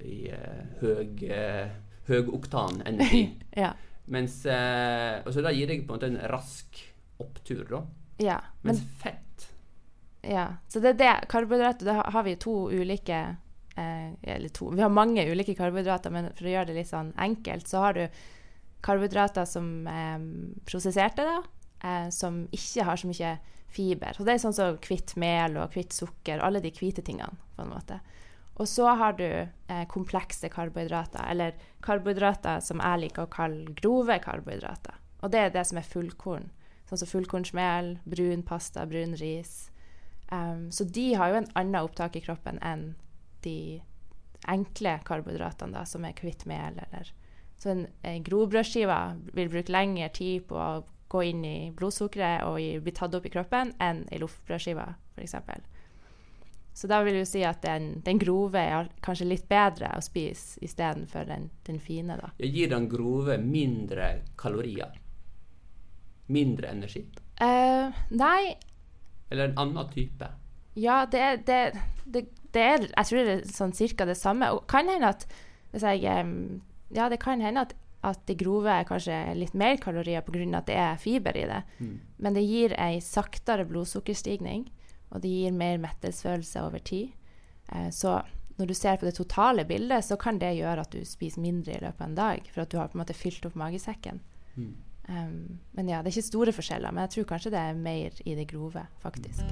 i 0.00 0.20
eh, 0.32 0.62
høg, 0.80 1.22
eh, 1.28 1.74
høgoktan 2.08 2.80
energi. 2.88 3.26
ja. 3.64 3.74
Mens 4.06 4.38
eh, 4.46 5.18
så 5.26 5.42
Det 5.42 5.52
gir 5.56 5.68
deg 5.68 5.82
på 5.84 5.92
en 5.92 5.98
måte 5.98 6.08
en 6.08 6.20
rask 6.30 6.78
opptur, 7.20 7.64
da. 7.68 7.80
ja. 8.22 8.36
Men 8.62 8.76
Mens 8.76 8.84
fett 9.02 9.48
Ja, 10.22 10.46
så 10.68 10.80
det 10.80 10.94
er 10.94 11.00
det. 11.00 11.28
Karbohydrater, 11.28 11.86
da 11.90 12.06
har 12.14 12.24
vi 12.26 12.36
to 12.40 12.54
ulike 12.70 13.18
eh, 13.76 14.08
Eller 14.22 14.48
to 14.54 14.70
Vi 14.72 14.82
har 14.82 14.88
mange 14.92 15.26
ulike 15.28 15.54
karbohydrater, 15.58 16.14
men 16.14 16.30
for 16.32 16.48
å 16.48 16.54
gjøre 16.54 16.70
det 16.70 16.78
litt 16.78 16.90
sånn 16.90 17.12
enkelt, 17.18 17.68
så 17.68 17.82
har 17.84 17.98
du 17.98 18.06
karbohydrater 18.86 19.44
som 19.48 19.68
er 19.90 20.24
prosesserte, 20.68 21.26
da, 21.26 21.36
eh, 21.82 22.08
som 22.14 22.44
ikke 22.54 22.86
har 22.86 23.00
så 23.00 23.10
mye 23.10 23.34
fiber. 23.72 24.16
Så 24.16 24.24
det 24.26 24.36
er 24.36 24.42
sånn 24.42 24.56
som 24.56 24.78
hvitt 24.84 25.16
mel 25.20 25.58
og 25.60 25.74
hvitt 25.74 25.96
sukker, 25.96 26.42
alle 26.42 26.62
de 26.64 26.72
hvite 26.74 27.04
tingene, 27.06 27.38
på 27.56 27.64
en 27.64 27.72
måte. 27.72 28.00
Og 28.56 28.68
så 28.68 28.88
har 28.96 29.16
du 29.18 29.26
eh, 29.26 29.84
komplekse 29.92 30.48
karbohydrater, 30.52 31.26
eller 31.28 31.56
karbohydrater 31.84 32.62
som 32.64 32.80
jeg 32.80 33.02
liker 33.02 33.26
å 33.26 33.32
kalle 33.32 33.74
grove 33.76 34.16
karbohydrater. 34.24 34.96
Og 35.20 35.32
det 35.32 35.42
er 35.42 35.52
det 35.52 35.66
som 35.68 35.80
er 35.80 35.88
fullkorn. 35.88 36.48
Sånn 36.88 37.02
som 37.02 37.10
fullkornsmel, 37.10 37.96
brun 38.08 38.44
pasta, 38.46 38.86
brun 38.88 39.16
ris. 39.20 39.66
Um, 40.30 40.70
så 40.72 40.86
de 40.88 41.12
har 41.18 41.30
jo 41.30 41.40
en 41.42 41.52
annen 41.58 41.84
opptak 41.84 42.16
i 42.18 42.22
kroppen 42.24 42.58
enn 42.64 42.94
de 43.44 43.82
enkle 44.50 44.96
karbohydratene, 45.06 45.74
da, 45.74 45.84
som 45.86 46.06
er 46.06 46.16
hvitt 46.18 46.46
mel 46.46 46.80
eller 46.86 47.12
Så 47.58 47.70
en, 47.72 47.86
en 48.02 48.24
grovbrødskive 48.24 48.96
vil 49.34 49.50
bruke 49.52 49.72
lengre 49.72 50.08
tid 50.14 50.44
på 50.48 50.58
å 50.60 50.84
gå 51.08 51.22
inn 51.22 51.44
i 51.46 51.56
blodsukkeret 51.76 52.44
og 52.48 52.60
i, 52.60 52.76
bli 52.82 52.94
tatt 52.94 53.14
opp 53.14 53.26
i 53.26 53.32
kroppen 53.32 53.72
enn 53.82 54.04
i 54.12 54.20
loffbrødskiva, 54.20 54.86
f.eks. 55.14 55.36
Så 56.76 56.90
da 56.90 56.98
vil 57.06 57.22
jo 57.22 57.24
si 57.24 57.40
at 57.46 57.62
den, 57.64 58.02
den 58.04 58.18
grove 58.20 58.60
er 58.60 58.90
kanskje 59.04 59.30
litt 59.30 59.46
bedre 59.48 59.94
å 59.96 60.02
spise 60.04 60.60
istedenfor 60.66 61.24
den, 61.24 61.48
den 61.64 61.78
fine, 61.80 62.18
da. 62.20 62.34
Jeg 62.42 62.52
gir 62.52 62.72
den 62.74 62.88
grove 62.92 63.38
mindre 63.40 64.10
kalorier. 64.36 64.98
Mindre 66.28 66.74
energi. 66.74 67.06
Uh, 67.40 67.96
nei, 68.12 68.56
Eller 69.30 69.50
en 69.50 69.62
annen 69.62 69.88
type. 69.94 70.28
Ja, 70.76 71.06
det 71.08 71.22
er, 71.22 71.40
det, 71.48 71.60
det, 72.04 72.22
det 72.52 72.62
er 72.62 72.84
Jeg 72.84 73.08
tror 73.08 73.24
det 73.24 73.34
er 73.38 73.48
sånn 73.56 73.72
cirka 73.76 74.04
det 74.04 74.18
samme. 74.20 74.52
Og 74.52 74.66
kan 74.68 74.90
hende 74.92 75.14
at 75.16 75.24
hvis 75.72 75.86
jeg, 75.86 76.04
Ja, 76.92 77.08
det 77.08 77.22
kan 77.24 77.40
hende 77.40 77.64
at, 77.64 77.72
at 78.04 78.22
de 78.28 78.36
grove 78.38 78.70
er 78.70 78.86
kanskje 78.86 79.16
litt 79.34 79.54
mer 79.54 79.76
kalorier 79.82 80.20
pga. 80.22 80.58
at 80.58 80.66
det 80.66 80.76
er 80.76 80.96
fiber 80.96 81.36
i 81.36 81.46
det. 81.46 81.62
Men 82.18 82.34
det 82.34 82.44
gir 82.44 82.74
ei 82.78 83.00
saktere 83.00 83.64
blodsukkerstigning, 83.64 84.70
og 85.10 85.22
det 85.22 85.30
gir 85.30 85.52
mer 85.52 85.78
mettelsesfølelse 85.78 86.62
over 86.62 86.78
tid. 86.78 87.12
Eh, 87.72 87.90
så 87.90 88.22
når 88.56 88.66
du 88.66 88.74
ser 88.74 88.96
på 88.96 89.06
det 89.06 89.14
totale 89.14 89.64
bildet, 89.64 90.04
så 90.04 90.16
kan 90.16 90.38
det 90.38 90.56
gjøre 90.56 90.80
at 90.80 90.92
du 90.92 91.04
spiser 91.04 91.40
mindre 91.44 91.76
i 91.76 91.80
løpet 91.82 92.00
av 92.00 92.08
en 92.08 92.14
dag, 92.14 92.50
for 92.52 92.62
at 92.62 92.70
du 92.70 92.78
har 92.78 92.88
på 92.88 92.96
en 92.96 93.02
måte 93.02 93.16
fylt 93.16 93.44
opp 93.46 93.54
magesekken. 93.54 94.20
Um, 95.08 95.58
men 95.72 95.88
ja, 95.88 96.00
det 96.02 96.10
er 96.10 96.16
ikke 96.16 96.30
store 96.30 96.54
forskjeller, 96.56 96.90
men 96.90 97.04
jeg 97.04 97.12
tror 97.14 97.28
kanskje 97.34 97.52
det 97.54 97.60
er 97.60 97.78
mer 97.78 98.16
i 98.24 98.34
det 98.34 98.48
grove, 98.50 98.86
faktisk. 99.04 99.44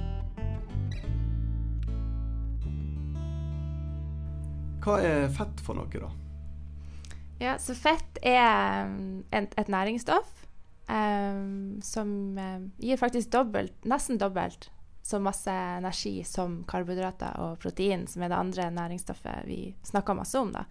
Hva 4.85 4.99
er 5.01 5.31
fett 5.33 5.63
for 5.65 5.79
noe, 5.79 5.89
da? 5.89 6.11
Ja, 7.43 7.57
så 7.59 7.75
fett 7.75 8.19
er 8.23 8.87
et, 9.35 9.55
et 9.59 9.71
næringsstoff 9.73 10.45
um, 10.89 11.81
som 11.83 12.09
um, 12.39 12.69
gir 12.79 13.01
faktisk 13.01 13.33
dobbelt, 13.35 13.75
nesten 13.89 14.21
dobbelt 14.21 14.71
så 15.05 15.21
masse 15.21 15.53
energi 15.53 16.23
som 16.25 16.63
karbohydrater 16.69 17.37
og 17.45 17.59
protein, 17.61 18.07
som 18.09 18.23
er 18.25 18.33
det 18.33 18.39
andre 18.39 18.71
næringsstoffet 18.73 19.45
vi 19.45 19.59
snakker 19.85 20.17
masse 20.17 20.41
om. 20.41 20.55
da. 20.55 20.65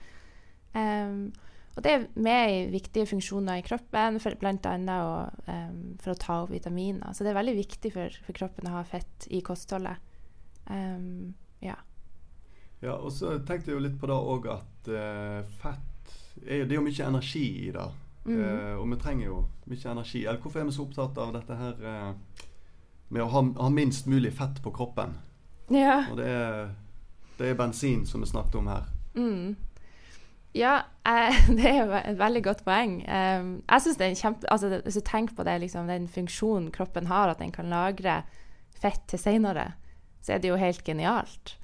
Um, 0.74 1.28
og 1.76 1.86
det 1.86 1.92
er 1.92 2.08
med 2.22 2.52
i 2.54 2.58
viktige 2.74 3.06
funksjoner 3.10 3.62
i 3.62 3.66
kroppen, 3.66 4.18
og, 4.18 5.46
um, 5.48 5.78
for 6.02 6.14
å 6.14 6.18
ta 6.18 6.40
opp 6.44 6.52
vitaminer. 6.54 7.14
Så 7.14 7.26
det 7.26 7.34
er 7.34 7.40
veldig 7.40 7.56
viktig 7.58 7.94
for, 7.94 8.20
for 8.26 8.38
kroppen 8.38 8.70
å 8.70 8.78
ha 8.80 8.84
fett 8.86 9.28
i 9.30 9.42
kostholdet. 9.46 10.02
Um, 10.66 11.34
ja. 11.62 11.78
Ja, 12.82 12.98
og 12.98 13.14
så 13.14 13.38
tenkte 13.46 13.72
jeg 13.72 13.78
jo 13.78 13.86
litt 13.86 14.00
på 14.02 14.10
det 14.10 14.18
òg 14.18 14.50
at 14.54 14.90
uh, 14.92 15.42
fett 15.62 15.93
er, 16.42 16.66
Det 16.66 16.72
er 16.72 16.76
jo 16.76 16.88
mye 16.88 17.08
energi 17.08 17.46
i 17.68 17.72
det. 17.72 17.90
Mm. 18.26 18.40
Eh, 18.40 18.76
og 18.80 18.88
vi 18.90 19.00
trenger 19.02 19.26
jo 19.26 19.42
mye 19.66 19.92
energi. 19.92 20.26
Eller 20.26 20.40
hvorfor 20.40 20.60
er 20.60 20.70
vi 20.70 20.76
så 20.76 20.86
opptatt 20.86 21.18
av 21.18 21.34
dette 21.36 21.58
her 21.60 21.86
eh, 21.92 22.48
med 23.10 23.26
å 23.26 23.30
ha, 23.34 23.44
ha 23.66 23.70
minst 23.70 24.08
mulig 24.08 24.34
fett 24.34 24.64
på 24.64 24.72
kroppen? 24.72 25.18
ja. 25.74 26.04
Og 26.12 26.18
det 26.20 26.28
er, 26.28 26.74
det 27.38 27.50
er 27.50 27.60
bensin 27.60 28.06
som 28.06 28.22
vi 28.22 28.30
snakket 28.30 28.60
om 28.60 28.68
her. 28.68 28.90
Mm. 29.16 29.56
Ja, 30.54 30.84
eh, 31.08 31.50
det 31.58 31.70
er 31.70 31.80
jo 31.82 31.98
et 31.98 32.20
veldig 32.20 32.44
godt 32.46 32.64
poeng. 32.66 33.00
Um, 33.08 33.54
jeg 33.70 33.82
synes 33.82 33.98
det 33.98 34.06
er 34.06 34.14
en 34.14 34.22
kjempe... 34.22 34.52
Altså, 34.52 34.82
hvis 34.84 35.00
du 35.00 35.06
tenker 35.06 35.36
på 35.36 35.46
det, 35.48 35.60
liksom, 35.62 35.88
den 35.88 36.08
funksjonen 36.08 36.72
kroppen 36.72 37.08
har, 37.08 37.30
at 37.30 37.40
den 37.42 37.52
kan 37.52 37.72
lagre 37.74 38.22
fett 38.82 39.02
til 39.08 39.20
senere, 39.20 39.72
så 40.22 40.36
er 40.36 40.44
det 40.44 40.52
jo 40.52 40.60
helt 40.60 40.84
genialt. 40.84 41.58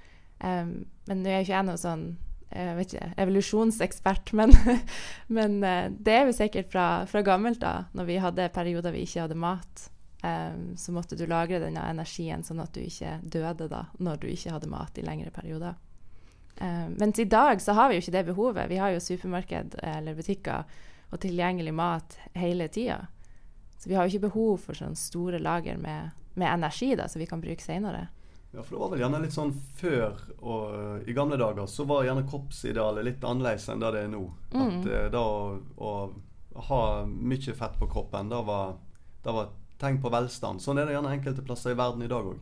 Um, 0.44 0.88
men 1.08 1.22
nå 1.22 1.30
er 1.30 1.40
jo 1.40 1.48
ikke 1.48 1.58
jeg 1.58 1.68
noe 1.68 1.80
sånn 1.80 2.06
ikke, 2.50 3.12
evolusjonsekspert, 3.18 4.34
men, 4.34 4.54
men 5.38 5.64
eh, 5.64 5.92
det 5.92 6.16
er 6.16 6.26
jo 6.30 6.36
sikkert 6.36 6.72
fra, 6.72 7.06
fra 7.10 7.22
gammelt 7.26 7.62
da, 7.62 7.86
når 7.94 8.10
vi 8.10 8.20
hadde 8.24 8.50
perioder 8.56 8.96
vi 8.96 9.06
ikke 9.06 9.28
hadde 9.28 9.38
mat. 9.40 9.90
Um, 10.20 10.74
så 10.76 10.92
måtte 10.92 11.16
du 11.16 11.24
lagre 11.32 11.62
denne 11.64 11.80
energien 11.88 12.42
sånn 12.44 12.60
at 12.60 12.74
du 12.76 12.82
ikke 12.84 13.22
døde 13.24 13.70
da, 13.72 13.86
når 14.04 14.20
du 14.20 14.28
ikke 14.28 14.52
hadde 14.52 14.68
mat 14.68 14.98
i 15.00 15.06
lengre 15.06 15.32
perioder. 15.32 15.78
Um, 16.60 16.98
mens 17.00 17.22
i 17.24 17.28
dag 17.30 17.62
så 17.64 17.72
har 17.78 17.88
vi 17.88 17.96
jo 17.96 18.04
ikke 18.04 18.16
det 18.18 18.26
behovet. 18.28 18.68
Vi 18.68 18.82
har 18.82 18.92
jo 18.92 19.04
supermarked 19.04 19.78
eh, 19.80 19.98
eller 20.02 20.18
butikker 20.18 20.68
og 21.10 21.22
tilgjengelig 21.24 21.72
mat 21.74 22.18
hele 22.36 22.68
tida. 22.68 23.06
Så 23.80 23.88
vi 23.88 23.96
har 23.96 24.04
jo 24.04 24.12
ikke 24.12 24.28
behov 24.28 24.66
for 24.66 24.76
sånne 24.76 25.00
store 25.00 25.40
lager 25.40 25.80
med, 25.80 26.12
med 26.36 26.52
energi 26.52 26.92
da, 27.00 27.08
som 27.08 27.22
vi 27.24 27.30
kan 27.30 27.42
bruke 27.42 27.64
senere. 27.64 28.10
Ja, 28.52 28.64
for 28.64 28.76
det 28.76 28.80
var 28.82 28.90
vel 28.90 29.00
gjerne 29.04 29.20
litt 29.22 29.34
sånn 29.36 29.52
før 29.78 30.16
og 30.42 30.64
eh, 30.74 31.10
i 31.12 31.14
gamle 31.14 31.38
dager 31.38 31.68
så 31.70 31.84
var 31.86 32.04
gjerne 32.08 32.26
kroppsidealet 32.30 33.06
litt 33.06 33.24
annerledes 33.24 33.68
enn 33.70 33.80
det 33.84 33.92
det 33.94 34.04
er 34.08 34.12
nå. 34.14 34.24
At 34.66 34.88
eh, 34.90 35.10
det 35.14 35.20
å, 35.22 35.60
å 35.78 35.92
ha 36.70 36.80
mye 37.06 37.54
fett 37.56 37.78
på 37.80 37.88
kroppen, 37.92 38.30
det 38.30 38.42
var, 38.48 38.74
det 39.24 39.36
var 39.36 39.52
tegn 39.80 40.02
på 40.02 40.10
velstand. 40.12 40.62
Sånn 40.62 40.78
er 40.82 40.86
det 40.90 40.96
gjerne 40.98 41.14
enkelte 41.14 41.46
plasser 41.46 41.72
i 41.72 41.78
verden 41.78 42.02
i 42.04 42.10
dag 42.12 42.26
òg. 42.34 42.40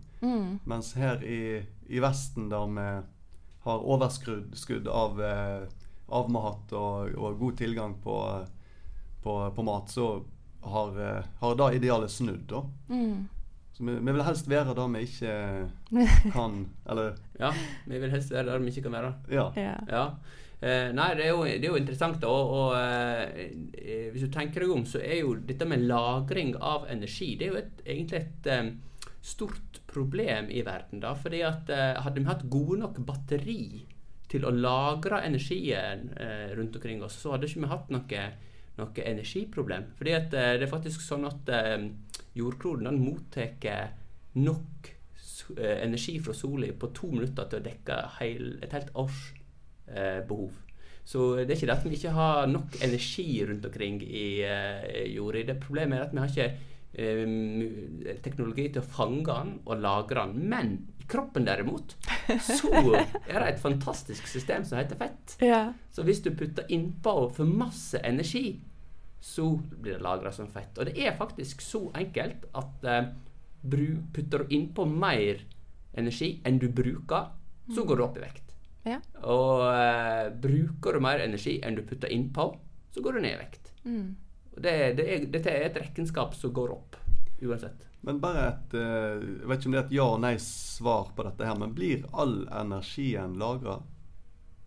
Mens 0.65 0.93
her 0.97 1.19
i, 1.27 1.59
i 1.91 1.99
Vesten, 2.01 2.47
der 2.49 2.71
vi 2.71 2.87
har 3.67 3.83
overskudd 3.83 4.87
av, 4.87 5.19
eh, 5.21 5.67
avmat 6.07 6.71
og, 6.71 7.11
og 7.19 7.37
god 7.39 7.57
tilgang 7.59 7.97
på, 8.01 8.15
på, 9.23 9.35
på 9.51 9.63
mat, 9.67 9.91
så 9.91 10.23
har, 10.63 10.95
eh, 11.03 11.23
har 11.43 11.55
det 11.59 11.73
idealet 11.81 12.11
snudd. 12.15 12.47
da. 12.47 12.63
Så 13.77 13.85
vi, 13.85 13.93
vi 14.01 14.15
vil 14.15 14.25
helst 14.25 14.49
være 14.49 14.73
der 14.73 14.89
vi 14.89 15.03
ikke 15.05 15.33
kan 16.33 16.59
Eller 16.89 17.13
Ja, 17.37 17.51
vi 17.85 17.99
vil 18.01 18.11
helst 18.11 18.33
være 18.33 18.49
der 18.49 18.63
vi 18.63 18.73
ikke 18.73 18.87
kan 18.89 18.97
være. 18.97 19.13
ja. 19.31 19.47
Ja. 19.55 19.77
Ja. 19.91 20.03
Eh, 20.57 20.87
nei, 20.89 21.11
det 21.13 21.27
er, 21.27 21.35
jo, 21.35 21.43
det 21.45 21.67
er 21.67 21.69
jo 21.69 21.77
interessant. 21.77 22.17
da, 22.21 22.27
Og, 22.33 22.49
og 22.49 22.71
eh, 22.79 23.51
eh, 23.77 24.07
hvis 24.09 24.25
du 24.25 24.31
tenker 24.33 24.65
deg 24.65 24.73
om, 24.73 24.85
så 24.89 24.97
er 25.05 25.19
jo 25.21 25.35
dette 25.37 25.67
med 25.69 25.85
lagring 25.85 26.55
av 26.57 26.87
energi 26.89 27.35
det 27.37 27.45
er 27.45 27.51
jo 27.53 27.59
et, 27.61 27.83
egentlig 27.85 28.23
et 28.23 28.49
um, 28.57 28.71
stort 29.21 29.81
problem 29.87 30.49
i 30.49 30.63
verden. 30.65 31.03
da, 31.03 31.13
fordi 31.13 31.43
at 31.45 31.69
eh, 31.69 32.01
Hadde 32.01 32.23
vi 32.23 32.31
hatt 32.31 32.49
gode 32.49 32.79
nok 32.81 32.97
batteri 33.05 33.85
til 34.27 34.43
å 34.43 34.51
lagre 34.51 35.21
energien 35.23 36.09
eh, 36.17 36.49
rundt 36.57 36.75
omkring 36.75 37.03
oss, 37.05 37.21
så 37.21 37.35
hadde 37.35 37.47
ikke 37.47 37.63
vi 37.63 37.71
hatt 37.71 37.93
noe, 37.93 38.23
noe 38.81 39.05
energiproblem. 39.13 39.91
Fordi 39.99 40.15
at 40.17 40.33
eh, 40.33 40.55
det 40.57 40.65
er 40.67 40.73
faktisk 40.73 41.05
sånn 41.05 41.29
at 41.29 41.53
eh, 41.53 41.77
jordkloden 42.37 42.89
den 42.89 43.01
mottar 43.03 43.57
nok 44.37 44.93
eh, 45.57 45.83
energi 45.83 46.19
fra 46.23 46.33
sola 46.37 46.69
på 46.77 46.91
to 46.95 47.11
minutter 47.15 47.49
til 47.49 47.61
å 47.61 47.67
dekke 47.67 47.99
et 48.65 48.73
helt 48.77 48.95
års 48.95 49.21
eh, 49.87 50.23
behov. 50.27 50.55
Så 51.07 51.37
det 51.39 51.53
er 51.53 51.55
ikke 51.55 51.67
det 51.69 51.75
at 51.77 51.85
vi 51.87 51.95
ikke 51.95 52.15
har 52.17 52.49
nok 52.51 52.73
energi 52.83 53.27
rundt 53.47 53.65
omkring 53.69 54.01
i 54.03 54.25
eh, 54.43 55.05
jorda. 55.13 55.45
Det 55.47 55.61
Problemet 55.63 55.95
er 55.95 56.03
at 56.03 56.15
vi 56.15 56.19
har 56.19 56.33
ikke 56.33 56.47
eh, 56.99 58.17
teknologi 58.25 58.65
til 58.73 58.81
å 58.81 58.89
fange 58.97 59.23
den 59.29 59.53
og 59.63 59.85
lagre 59.85 60.25
den. 60.27 60.49
Men 60.51 60.73
i 60.99 61.07
kroppen 61.07 61.47
derimot, 61.47 61.95
så 62.43 62.73
er 62.91 63.37
det 63.39 63.53
et 63.53 63.63
fantastisk 63.63 64.27
system 64.27 64.67
som 64.67 64.81
heter 64.81 64.99
fett. 64.99 65.37
Ja. 65.47 65.69
Så 65.95 66.03
hvis 66.03 66.19
du 66.25 66.33
putter 66.35 66.67
innpå 66.75 67.15
for 67.37 67.47
masse 67.47 68.03
energi, 68.03 68.57
så 69.19 69.49
blir 69.57 69.97
det 69.97 70.03
lagra 70.03 70.31
som 70.31 70.49
fett. 70.51 70.77
Og 70.77 70.89
det 70.89 70.97
er 71.01 71.17
faktisk 71.17 71.61
så 71.61 71.87
enkelt 71.97 72.45
at 72.57 72.85
eh, 72.87 73.09
putter 74.13 74.43
du 74.43 74.55
innpå 74.55 74.85
mer 74.85 75.41
energi 75.97 76.37
enn 76.45 76.59
du 76.61 76.69
bruker, 76.69 77.31
så 77.73 77.83
går 77.83 77.97
du 77.97 78.03
opp 78.05 78.19
i 78.19 78.23
vekt. 78.23 78.53
Ja. 78.87 78.99
Og 79.27 79.65
eh, 79.71 80.29
bruker 80.31 80.95
du 80.95 81.03
mer 81.03 81.23
energi 81.25 81.57
enn 81.65 81.75
du 81.75 81.83
putter 81.87 82.13
innpå, 82.13 82.47
så 82.93 83.03
går 83.03 83.17
du 83.17 83.25
ned 83.25 83.35
i 83.35 83.41
vekt. 83.41 83.73
Mm. 83.83 84.15
Det, 84.57 84.77
det 84.97 85.05
er, 85.05 85.27
dette 85.33 85.51
er 85.53 85.67
et 85.67 85.81
rekenskap 85.81 86.33
som 86.37 86.53
går 86.55 86.71
opp 86.73 86.95
uansett. 87.41 87.83
Men 88.07 88.21
bare 88.21 88.45
et 88.47 88.73
eh, 88.77 89.25
Jeg 89.41 89.49
vet 89.49 89.59
ikke 89.59 89.69
om 89.69 89.75
det 89.75 89.79
er 89.79 89.85
et 89.85 89.95
ja- 89.97 90.07
og 90.13 90.21
nei-svar 90.23 91.11
på 91.17 91.25
dette 91.27 91.45
her, 91.49 91.59
men 91.59 91.75
blir 91.77 92.05
all 92.13 92.39
energien 92.53 93.35
lagra 93.41 93.79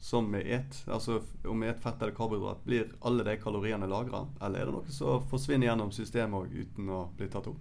som 0.00 0.32
vi 0.32 0.40
et? 0.56 0.82
Altså 0.88 1.20
om 1.44 1.60
vi 1.60 1.68
et 1.68 1.80
fett 1.80 2.00
eller 2.02 2.16
karbohydrat, 2.16 2.64
blir 2.64 2.88
alle 3.04 3.24
de 3.26 3.36
kaloriene 3.40 3.88
lagra? 3.90 4.24
Eller 4.40 4.62
er 4.62 4.70
det 4.70 4.76
noe 4.78 4.94
som 4.94 5.26
forsvinner 5.28 5.68
gjennom 5.68 5.92
systemet 5.92 6.40
òg 6.40 6.54
uten 6.56 6.88
å 6.88 7.02
bli 7.18 7.28
tatt 7.28 7.50
opp? 7.52 7.60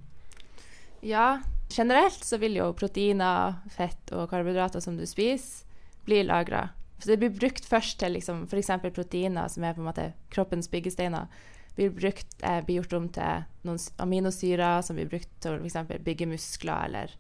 Ja, 1.04 1.42
generelt 1.72 2.24
så 2.24 2.40
vil 2.40 2.58
jo 2.60 2.72
proteiner, 2.76 3.60
fett 3.72 4.12
og 4.16 4.30
karbohydrater 4.32 4.84
som 4.84 4.98
du 5.00 5.06
spiser, 5.08 5.68
bli 6.08 6.24
lagra. 6.24 6.70
Så 7.00 7.12
det 7.12 7.20
blir 7.22 7.32
brukt 7.32 7.68
først 7.68 8.00
til 8.02 8.18
liksom, 8.18 8.44
f.eks. 8.48 8.72
proteiner, 8.92 9.48
som 9.48 9.64
er 9.64 9.76
på 9.76 9.84
en 9.84 9.88
måte 9.88 10.10
kroppens 10.34 10.68
byggesteiner. 10.72 11.28
Blir, 11.76 11.94
brukt, 11.96 12.34
eh, 12.44 12.60
blir 12.66 12.82
gjort 12.82 12.96
om 12.98 13.06
til 13.16 13.46
noen 13.68 13.80
aminosyrer 14.04 14.82
som 14.84 14.98
blir 15.00 15.08
brukt 15.08 15.30
til 15.40 15.60
å 15.60 16.00
bygge 16.04 16.28
muskler 16.28 16.90
eller 16.90 17.14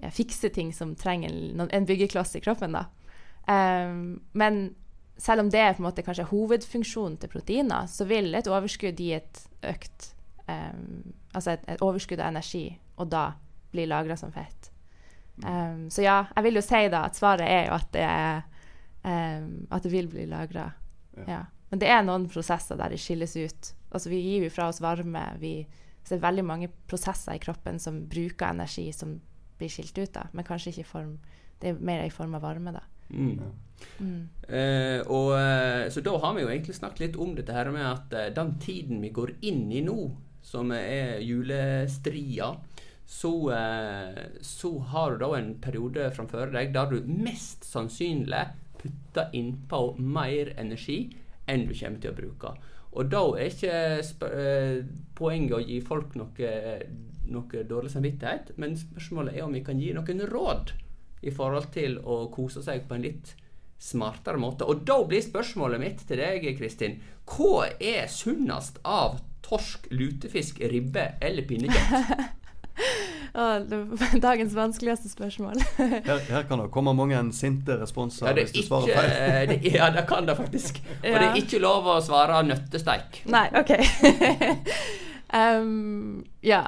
ja, 0.00 0.10
fikse 0.10 0.50
ting 0.50 0.72
som 0.74 0.96
trenger 0.98 1.30
en, 1.30 1.68
en 1.70 1.86
byggekloss 1.86 2.34
i 2.38 2.42
kroppen. 2.42 2.74
da. 2.74 2.88
Ehm, 3.48 4.20
men 4.32 4.74
selv 5.20 5.44
om 5.44 5.50
det 5.52 5.60
er 5.60 5.76
på 5.76 5.82
en 5.82 5.88
måte 5.88 6.04
kanskje 6.04 6.28
hovedfunksjonen 6.30 7.18
til 7.20 7.32
proteiner, 7.32 7.88
så 7.90 8.06
vil 8.08 8.34
et 8.34 8.48
overskudd 8.48 9.00
gi 9.00 9.12
et 9.18 9.42
økt 9.68 10.12
um, 10.48 11.12
Altså 11.30 11.52
et, 11.52 11.66
et 11.70 11.82
overskudd 11.84 12.18
av 12.18 12.32
energi, 12.32 12.64
og 12.98 13.12
da 13.12 13.36
bli 13.70 13.84
lagra 13.86 14.16
som 14.18 14.32
fett. 14.34 14.72
Um, 15.44 15.84
så 15.86 16.02
ja, 16.02 16.24
jeg 16.34 16.46
vil 16.48 16.58
jo 16.58 16.62
si 16.64 16.80
da 16.90 17.04
at 17.06 17.14
svaret 17.14 17.46
er 17.46 17.68
jo 17.68 17.76
at 17.76 17.92
det 17.94 18.06
er 18.06 18.42
At 19.70 19.84
det 19.84 19.92
vil 19.92 20.08
bli 20.10 20.26
lagra. 20.28 20.72
Ja. 21.16 21.24
Ja. 21.28 21.44
Men 21.70 21.80
det 21.80 21.88
er 21.88 22.02
noen 22.02 22.26
prosesser 22.28 22.76
der 22.76 22.90
det 22.92 22.98
skilles 23.00 23.36
ut. 23.38 23.70
Altså 23.90 24.10
Vi 24.10 24.18
gir 24.20 24.44
jo 24.44 24.50
fra 24.50 24.66
oss 24.68 24.82
varme. 24.82 25.22
Vi, 25.40 25.66
så 26.02 26.14
det 26.14 26.18
er 26.18 26.26
veldig 26.26 26.44
mange 26.44 26.68
prosesser 26.90 27.38
i 27.38 27.42
kroppen 27.42 27.78
som 27.78 28.02
bruker 28.10 28.50
energi 28.50 28.90
som 28.92 29.20
blir 29.60 29.70
skilt 29.72 29.96
ut, 29.98 30.12
da. 30.14 30.26
men 30.32 30.44
kanskje 30.44 30.72
ikke 30.72 30.84
i 30.86 30.90
form 30.90 31.18
Det 31.60 31.68
er 31.68 31.80
mer 31.84 32.02
i 32.04 32.12
form 32.12 32.34
av 32.34 32.42
varme, 32.42 32.72
da. 32.72 32.80
Mm. 33.10 33.52
Mm. 34.00 34.28
Eh, 34.48 35.00
og, 35.06 35.32
eh, 35.38 35.88
så 35.92 36.02
da 36.04 36.16
har 36.18 36.34
vi 36.34 36.44
jo 36.44 36.50
egentlig 36.50 36.76
snakket 36.76 37.04
litt 37.04 37.20
om 37.20 37.34
dette 37.36 37.54
her 37.54 37.70
med 37.74 37.86
at 37.86 38.16
eh, 38.16 38.32
den 38.36 38.56
tiden 38.62 39.00
vi 39.04 39.12
går 39.14 39.36
inn 39.46 39.68
i 39.72 39.82
nå, 39.84 40.10
som 40.42 40.72
er 40.72 41.20
julestria, 41.24 42.54
så, 43.10 43.32
eh, 43.54 44.24
så 44.40 44.72
har 44.92 45.12
du 45.12 45.24
da 45.24 45.30
en 45.36 45.54
periode 45.62 46.10
framfor 46.16 46.52
deg 46.54 46.72
der 46.74 46.92
du 46.92 47.08
mest 47.10 47.66
sannsynlig 47.66 48.46
putter 48.80 49.32
innpå 49.36 49.80
mer 49.98 50.54
energi 50.60 51.02
enn 51.50 51.66
du 51.68 51.74
kommer 51.74 52.00
til 52.00 52.12
å 52.12 52.18
bruke. 52.20 52.52
Og 52.90 53.10
da 53.10 53.22
er 53.38 53.50
ikke 53.50 53.74
sp 54.06 54.26
eh, 54.30 54.78
poenget 55.18 55.58
å 55.58 55.62
gi 55.62 55.80
folk 55.84 56.16
noe, 56.18 56.52
noe 57.30 57.64
dårlig 57.68 57.92
samvittighet, 57.92 58.54
men 58.58 58.78
spørsmålet 58.78 59.36
er 59.36 59.44
om 59.46 59.54
vi 59.54 59.64
kan 59.66 59.78
gi 59.82 59.92
noen 59.94 60.24
råd 60.30 60.72
i 61.20 61.32
forhold 61.34 61.70
til 61.74 61.98
å 62.00 62.24
kose 62.32 62.62
seg 62.64 62.86
på 62.88 62.96
en 62.96 63.04
litt 63.04 63.34
smartere 63.80 64.40
måte. 64.40 64.66
Og 64.68 64.84
da 64.88 65.00
blir 65.08 65.24
spørsmålet 65.24 65.80
mitt 65.80 66.04
til 66.08 66.20
deg, 66.20 66.44
Kristin, 66.58 66.98
hva 67.30 67.70
er 67.80 68.10
sunnest 68.12 68.80
av 68.84 69.20
torsk, 69.44 69.88
lutefisk, 69.94 70.60
ribbe 70.70 71.14
eller 71.24 71.48
pinnekjøtt? 71.48 72.28
Å, 73.30 73.60
det 73.62 73.76
var 73.78 74.14
dagens 74.18 74.54
vanskeligste 74.56 75.10
spørsmål. 75.12 75.60
Her, 75.78 76.22
her 76.26 76.46
kan 76.48 76.62
det 76.62 76.70
komme 76.74 76.94
mange 76.98 77.20
sinte 77.36 77.76
responser 77.78 78.26
Ja, 78.26 78.32
det, 78.34 78.48
hvis 78.48 78.56
du 78.56 78.58
ikke, 78.62 78.68
svarer 78.72 78.96
feil. 78.96 79.50
det, 79.52 79.74
ja, 79.76 79.90
det 79.94 80.02
kan 80.10 80.26
det 80.26 80.34
faktisk. 80.38 80.80
Og 80.98 81.06
det 81.06 81.28
er 81.28 81.38
ikke 81.38 81.60
lov 81.62 81.86
å 81.92 81.98
svare 82.02 82.40
nøttesteik. 82.48 83.22
Nei, 83.30 83.44
OK. 83.60 83.70
um, 85.36 86.24
ja. 86.42 86.64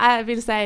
Jeg 0.00 0.24
vil 0.30 0.40
si 0.40 0.62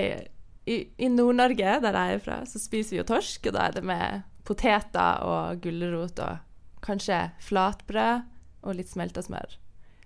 I, 0.67 0.79
i 0.99 1.09
Nord-Norge, 1.13 1.75
der 1.85 1.99
jeg 1.99 2.15
er 2.15 2.23
fra, 2.25 2.39
så 2.49 2.61
spiser 2.63 2.97
vi 2.97 3.03
jo 3.03 3.09
torsk. 3.09 3.51
Og 3.51 3.57
da 3.57 3.67
er 3.69 3.77
det 3.77 3.85
med 3.85 4.25
poteter 4.49 5.25
og 5.25 5.61
gulrot 5.65 6.21
og 6.25 6.41
kanskje 6.85 7.21
flatbrød 7.45 8.25
og 8.65 8.79
litt 8.79 8.91
smelta 8.93 9.25
smør. 9.25 9.59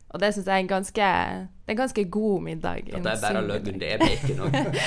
Og 0.09 0.23
det 0.23 0.31
syns 0.33 0.47
jeg 0.49 0.57
er 0.57 0.63
en 0.65 0.71
ganske, 0.71 1.09
det 1.45 1.69
er 1.69 1.75
en 1.75 1.81
ganske 1.83 2.05
god 2.09 2.45
middag. 2.47 2.87
At 2.97 3.05
det 3.05 3.13
er 3.13 3.23
bare 3.27 3.43
løgn. 3.45 3.81
Det 3.81 3.91
er 3.93 4.01
bacon 4.01 4.39
òg. 4.47 4.79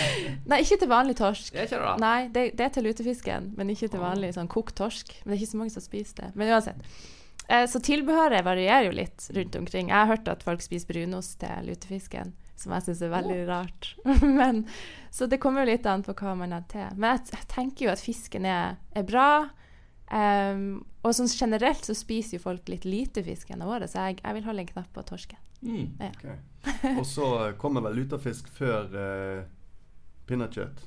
Nei, 0.49 0.61
ikke 0.63 0.79
til 0.81 0.89
vanlig 0.89 1.15
torsk. 1.19 1.51
Det 1.53 1.61
er 1.61 1.67
ikke 1.69 1.77
det, 1.77 1.85
da? 1.85 1.95
Nei, 2.01 2.19
det, 2.33 2.45
det 2.57 2.65
er 2.65 2.73
til 2.73 2.87
lutefisken, 2.89 3.51
men 3.57 3.73
ikke 3.73 3.91
til 3.93 4.01
vanlig 4.01 4.31
sånn 4.37 4.49
kokt 4.51 4.79
torsk. 4.81 5.13
Men 5.21 5.33
det 5.33 5.37
er 5.37 5.43
ikke 5.43 5.51
så 5.51 5.61
mange 5.61 5.75
som 5.75 5.85
spiser 5.85 6.23
det. 6.23 6.31
Men 6.33 6.55
uansett. 6.55 6.89
Eh, 7.51 7.67
så 7.69 7.81
tilbehøret 7.85 8.47
varierer 8.47 8.89
jo 8.89 8.95
litt 8.97 9.29
rundt 9.37 9.59
omkring. 9.61 9.93
Jeg 9.93 9.99
har 9.99 10.09
hørt 10.09 10.31
at 10.31 10.41
folk 10.47 10.65
spiser 10.65 10.89
brunost 10.89 11.37
til 11.43 11.69
lutefisken, 11.69 12.33
som 12.61 12.75
jeg 12.75 12.85
syns 12.87 13.01
er 13.05 13.13
veldig 13.13 13.39
rart. 13.49 13.89
men, 14.39 14.63
så 15.13 15.27
det 15.29 15.41
kommer 15.41 15.65
jo 15.65 15.71
litt 15.73 15.87
an 15.89 16.05
på 16.05 16.15
hva 16.17 16.35
man 16.39 16.55
har 16.55 16.67
til. 16.71 16.87
Men 16.95 17.15
jeg, 17.17 17.33
jeg 17.35 17.49
tenker 17.51 17.87
jo 17.87 17.93
at 17.93 18.03
fisken 18.03 18.47
er, 18.49 18.77
er 18.97 19.07
bra. 19.07 19.31
Um, 20.11 20.83
og 21.01 21.15
sånn 21.15 21.31
generelt 21.31 21.87
så 21.87 21.95
spiser 21.95 22.37
jo 22.37 22.43
folk 22.43 22.67
litt 22.69 22.83
lite 22.85 23.23
fisk 23.23 23.49
gjennom 23.49 23.71
året, 23.71 23.89
så 23.89 24.09
jeg, 24.09 24.19
jeg 24.19 24.35
vil 24.37 24.43
holde 24.43 24.65
en 24.65 24.71
knapp 24.73 24.89
på 24.93 25.05
torsken. 25.07 25.39
Mm. 25.61 25.93
Ok. 26.09 26.25
Og 26.99 27.05
så 27.05 27.25
kommer 27.61 27.83
vel 27.85 28.01
lutefisk 28.01 28.49
før 28.53 28.89
uh, 28.93 29.43
pinnekjøtt. 30.29 30.83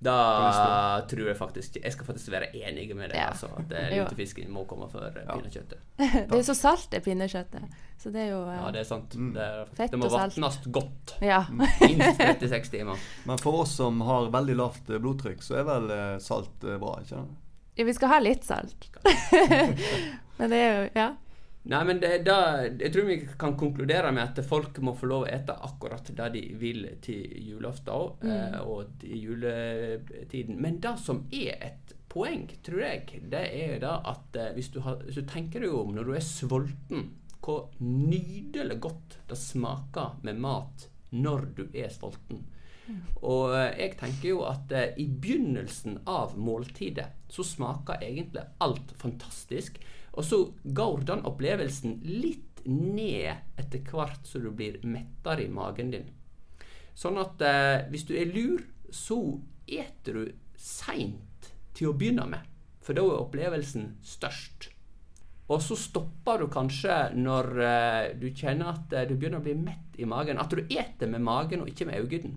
Da 0.00 1.02
tror 1.10 1.26
jeg 1.28 1.36
faktisk 1.36 1.74
Jeg 1.76 1.92
skal 1.92 2.06
faktisk 2.08 2.30
være 2.32 2.46
enig 2.56 2.86
med 2.96 3.10
deg. 3.10 3.18
Ja. 3.20 3.26
Altså, 3.34 3.50
at 3.60 3.72
eh, 3.76 3.90
lutefisken 3.98 4.48
må 4.52 4.62
komme 4.68 4.86
før 4.88 5.10
eh, 5.10 5.26
Ja. 5.26 5.34
pinnekjøttet. 5.36 5.82
det 6.00 6.24
er 6.24 6.36
jo 6.40 6.46
så 6.46 6.54
salt, 6.56 6.86
det 6.94 7.02
pinnekjøttet. 7.04 7.66
Så 8.00 8.08
det 8.14 8.22
er 8.22 8.30
jo 8.32 8.38
eh, 8.48 8.56
Ja, 8.62 8.70
det 8.72 8.80
er 8.80 8.88
sant. 8.88 9.14
Mm. 9.20 9.34
Det, 9.36 9.44
er, 9.44 9.68
Fett 9.76 9.92
det 9.92 10.00
må 10.00 10.08
vatnes 10.14 10.56
godt. 10.72 11.14
ja. 11.20 11.42
Minst 11.84 12.16
36 12.24 12.70
timer. 12.72 12.96
Men 13.28 13.42
for 13.44 13.60
oss 13.66 13.76
som 13.76 14.00
har 14.08 14.30
veldig 14.32 14.56
lavt 14.56 14.88
eh, 14.88 15.02
blodtrykk, 15.04 15.44
så 15.44 15.60
er 15.60 15.68
vel 15.68 15.92
eh, 15.92 16.16
salt 16.24 16.64
eh, 16.64 16.78
bra, 16.80 16.96
ikke 17.02 17.18
sant? 17.18 17.36
Ja, 17.76 17.84
vi 17.88 17.92
skal 17.96 18.08
ha 18.14 18.18
litt 18.24 18.44
salt. 18.44 18.88
Men 20.40 20.50
det 20.52 20.56
er 20.64 20.70
jo 20.72 20.88
Ja. 20.96 21.10
Nei, 21.62 21.80
men 21.84 21.98
det, 22.00 22.22
da, 22.24 22.62
jeg 22.64 22.88
tror 22.92 23.04
vi 23.04 23.18
kan 23.38 23.56
konkludere 23.60 24.10
med 24.16 24.30
at 24.30 24.46
folk 24.48 24.78
må 24.80 24.94
få 24.96 25.10
lov 25.10 25.26
å 25.26 25.28
ete 25.28 25.52
akkurat 25.68 26.08
det 26.16 26.28
de 26.32 26.44
vil 26.56 26.86
til 27.04 27.34
julaften 27.50 28.24
eh, 28.24 28.56
og 28.64 28.94
til 29.02 29.26
juletiden. 29.26 30.56
Men 30.56 30.78
det 30.80 30.94
som 31.04 31.26
er 31.28 31.58
et 31.68 31.92
poeng, 32.10 32.46
tror 32.64 32.80
jeg, 32.86 33.20
det 33.28 33.42
er 33.60 33.76
da 33.82 33.98
at 34.08 34.40
eh, 34.40 34.54
hvis, 34.56 34.72
du 34.72 34.80
har, 34.86 35.02
hvis 35.04 35.20
du 35.20 35.28
tenker 35.28 35.66
deg 35.66 35.76
om 35.76 35.92
når 35.98 36.08
du 36.08 36.14
er 36.16 36.24
sulten, 36.24 37.10
hvor 37.44 37.68
nydelig 37.84 38.80
godt 38.80 39.20
det 39.28 39.36
smaker 39.40 40.16
med 40.24 40.40
mat 40.40 40.88
når 41.12 41.46
du 41.60 41.64
er 41.76 41.92
sulten. 41.92 42.40
Og 43.20 43.52
eh, 43.52 43.76
jeg 43.84 43.98
tenker 44.00 44.32
jo 44.32 44.42
at 44.48 44.72
i 44.96 45.10
begynnelsen 45.12 46.00
av 46.08 46.38
måltidet 46.40 47.10
så 47.30 47.44
smaker 47.44 48.00
egentlig 48.00 48.48
alt 48.64 48.96
fantastisk. 48.96 49.76
Og 50.18 50.26
så 50.26 50.40
går 50.64 51.04
den 51.08 51.24
opplevelsen 51.28 52.00
litt 52.04 52.62
ned 52.66 53.60
etter 53.60 53.84
hvert 53.86 54.26
så 54.26 54.40
du 54.42 54.50
blir 54.52 54.80
mettere 54.84 55.46
i 55.46 55.52
magen 55.52 55.92
din. 55.94 56.08
Sånn 56.96 57.20
at 57.20 57.40
eh, 57.46 57.86
hvis 57.92 58.04
du 58.08 58.14
er 58.18 58.32
lur, 58.34 58.64
så 58.92 59.20
eter 59.70 60.18
du 60.18 60.32
seint 60.58 61.52
til 61.76 61.92
å 61.92 61.96
begynne 61.96 62.26
med. 62.28 62.44
For 62.84 62.96
da 62.96 63.04
er 63.06 63.22
opplevelsen 63.22 63.94
størst. 64.04 64.68
Og 65.50 65.62
så 65.64 65.76
stopper 65.78 66.42
du 66.42 66.50
kanskje 66.52 66.98
når 67.16 67.48
eh, 67.64 68.04
du 68.20 68.28
kjenner 68.34 68.74
at 68.74 68.92
eh, 68.94 69.08
du 69.08 69.16
begynner 69.16 69.40
å 69.40 69.46
bli 69.46 69.56
mett 69.58 69.98
i 69.98 70.08
magen. 70.08 70.38
At 70.42 70.52
du 70.52 70.62
eter 70.66 71.10
med 71.10 71.24
magen 71.26 71.64
og 71.64 71.70
ikke 71.72 71.88
med 71.88 72.02
øynene. 72.02 72.36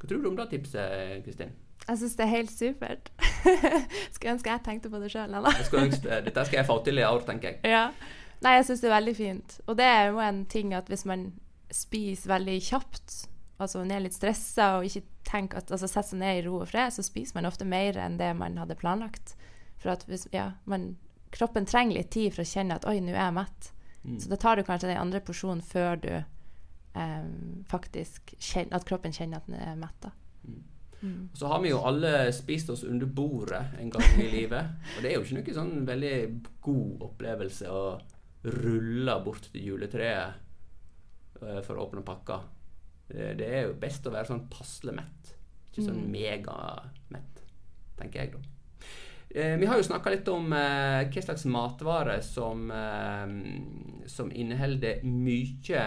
Hva 0.00 0.08
tror 0.08 0.22
du 0.22 0.30
om 0.30 0.38
det 0.38 0.48
tipset, 0.52 1.24
Kristin? 1.24 1.56
Jeg 1.90 1.98
syns 1.98 2.16
det 2.18 2.24
er 2.24 2.30
helt 2.30 2.52
supert. 2.54 3.10
Skulle 4.14 4.36
ønske 4.36 4.52
jeg 4.52 4.62
tenkte 4.66 4.90
på 4.92 5.00
det 5.02 5.10
sjøl. 5.10 5.32
Dette 5.34 6.44
skal 6.46 6.60
jeg 6.60 6.66
få 6.68 6.76
til 6.86 7.02
i 7.02 7.06
år, 7.06 7.24
tenker 7.26 7.50
jeg. 7.50 7.62
Ja. 7.76 7.88
Nei, 8.40 8.54
jeg 8.56 8.68
syns 8.70 8.80
det 8.80 8.88
er 8.88 8.94
veldig 8.94 9.14
fint. 9.18 9.56
Og 9.68 9.76
det 9.76 9.84
er 9.84 10.06
jo 10.08 10.20
en 10.24 10.44
ting 10.48 10.70
at 10.72 10.88
hvis 10.88 11.02
man 11.08 11.26
spiser 11.74 12.30
veldig 12.30 12.54
kjapt, 12.64 13.16
altså 13.60 13.82
man 13.82 13.90
er 13.92 14.04
litt 14.06 14.16
stressa 14.16 14.70
og 14.78 14.86
ikke 14.88 15.02
tenker 15.28 15.60
at, 15.60 15.68
altså 15.74 15.90
setter 15.90 16.14
seg 16.14 16.22
ned 16.22 16.38
i 16.38 16.46
ro 16.46 16.62
og 16.62 16.70
fred, 16.70 16.94
så 16.94 17.04
spiser 17.04 17.36
man 17.36 17.50
ofte 17.50 17.66
mer 17.68 17.98
enn 18.00 18.16
det 18.22 18.30
man 18.38 18.56
hadde 18.62 18.78
planlagt. 18.80 19.34
For 19.82 19.92
at 19.92 20.06
hvis, 20.08 20.24
ja, 20.32 20.52
man, 20.70 20.94
kroppen 21.36 21.68
trenger 21.68 21.98
litt 21.98 22.14
tid 22.14 22.32
for 22.32 22.46
å 22.46 22.48
kjenne 22.48 22.78
at 22.80 22.86
'oi, 22.88 22.96
nå 23.04 23.12
er 23.12 23.26
jeg 23.26 23.36
mett'. 23.42 23.72
Så 24.22 24.30
da 24.32 24.36
tar 24.40 24.56
du 24.56 24.64
kanskje 24.64 24.88
den 24.88 24.96
andre 24.96 25.20
porsjonen 25.20 25.60
før 25.60 25.98
du 26.00 26.12
em, 26.96 27.64
faktisk 27.68 28.32
kjenner 28.40 28.78
at 28.78 28.86
kroppen 28.88 29.12
kjenner 29.12 29.42
at 29.42 29.50
den 29.50 29.60
er 29.60 29.76
mett. 29.76 30.08
Da. 31.00 31.28
Så 31.34 31.46
har 31.48 31.60
vi 31.64 31.70
jo 31.72 31.80
alle 31.88 32.32
spist 32.36 32.70
oss 32.70 32.84
under 32.84 33.06
bordet 33.06 33.62
en 33.80 33.90
gang 33.90 34.20
i 34.20 34.28
livet. 34.30 34.76
Og 34.96 35.02
det 35.02 35.10
er 35.10 35.16
jo 35.18 35.22
ikke 35.24 35.40
noe 35.40 35.56
sånn 35.56 35.86
veldig 35.88 36.14
god 36.60 37.04
opplevelse 37.08 37.70
å 37.72 37.82
rulle 38.44 39.16
bort 39.24 39.50
til 39.52 39.66
juletreet 39.72 41.42
eh, 41.42 41.60
for 41.64 41.76
å 41.76 41.86
åpne 41.88 42.04
pakka. 42.04 42.40
Det, 43.10 43.42
er 43.42 43.64
jo 43.66 43.74
best 43.80 44.06
å 44.06 44.12
være 44.14 44.28
sånn 44.28 44.44
passelig 44.52 44.94
mett. 45.00 45.32
Ikke 45.70 45.82
sånn 45.88 46.04
Mm. 46.04 46.10
megamett, 46.12 47.40
tenker 47.98 48.20
jeg, 48.20 48.32
da. 48.32 48.38
Eh, 49.30 49.56
vi 49.58 49.66
har 49.66 49.76
jo 49.78 49.86
snakka 49.86 50.10
litt 50.10 50.28
om 50.28 50.52
eh, 50.52 51.08
hva 51.10 51.22
slags 51.22 51.44
matvarer 51.46 52.20
som, 52.22 52.70
eh, 52.70 54.06
som 54.06 54.30
inneholder 54.30 55.02
mye 55.06 55.84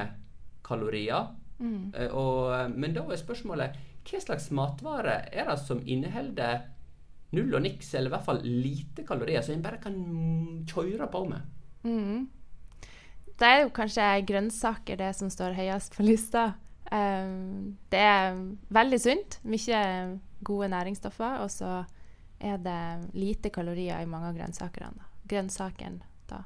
kalorier. 0.63 1.31
Mm. 1.59 1.93
Og, 2.11 2.71
men 2.75 2.93
da 2.95 3.03
er 3.07 3.19
spørsmålet 3.19 3.75
hva 4.03 4.21
slags 4.21 4.49
matvarer 4.51 5.29
er 5.31 5.47
det 5.49 5.57
som 5.63 5.81
inneholder 5.85 6.67
null 7.33 7.55
og 7.55 7.63
niks, 7.65 7.93
eller 7.95 8.11
i 8.11 8.13
hvert 8.13 8.27
fall 8.27 8.41
lite 8.45 9.05
kalorier, 9.07 9.41
som 9.41 9.55
en 9.55 9.65
bare 9.65 9.81
kan 9.81 9.95
kjøre 10.69 11.07
på 11.11 11.23
med? 11.29 11.47
Mm. 11.83 12.27
Da 13.39 13.49
er 13.49 13.63
jo 13.63 13.73
kanskje 13.73 14.05
grønnsaker 14.29 14.99
det 14.99 15.09
som 15.17 15.31
står 15.33 15.57
høyest 15.57 15.97
på 15.97 16.05
lista. 16.05 16.51
Um, 16.93 17.77
det 17.89 17.99
er 17.99 18.37
veldig 18.73 18.99
sunt. 19.01 19.39
Mye 19.43 19.79
gode 20.45 20.69
næringsstoffer. 20.69 21.41
Og 21.41 21.51
så 21.51 21.83
er 22.39 22.57
det 22.61 23.09
lite 23.17 23.49
kalorier 23.49 24.03
i 24.03 24.09
mange 24.09 24.29
av 24.29 24.37
grønnsakene. 24.37 25.09
Grønnsakene, 25.29 26.03
da. 26.29 26.43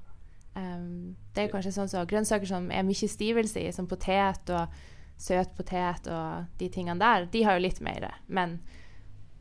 Um, 0.55 1.17
det 1.35 1.43
er 1.43 1.51
kanskje 1.51 1.75
sånn 1.75 1.91
så 1.91 2.05
grønnsaker 2.07 2.49
som 2.49 2.71
er 2.71 2.87
mye 2.87 3.11
stivelse 3.11 3.61
i, 3.61 3.73
som 3.75 3.89
potet 3.89 4.53
og 4.55 4.79
søt 5.17 5.55
potet 5.57 6.07
og 6.13 6.59
de 6.59 6.69
tingene 6.69 7.01
der, 7.01 7.25
de 7.31 7.43
har 7.43 7.57
jo 7.57 7.65
litt 7.65 7.81
mer. 7.83 8.05
Men 8.27 8.59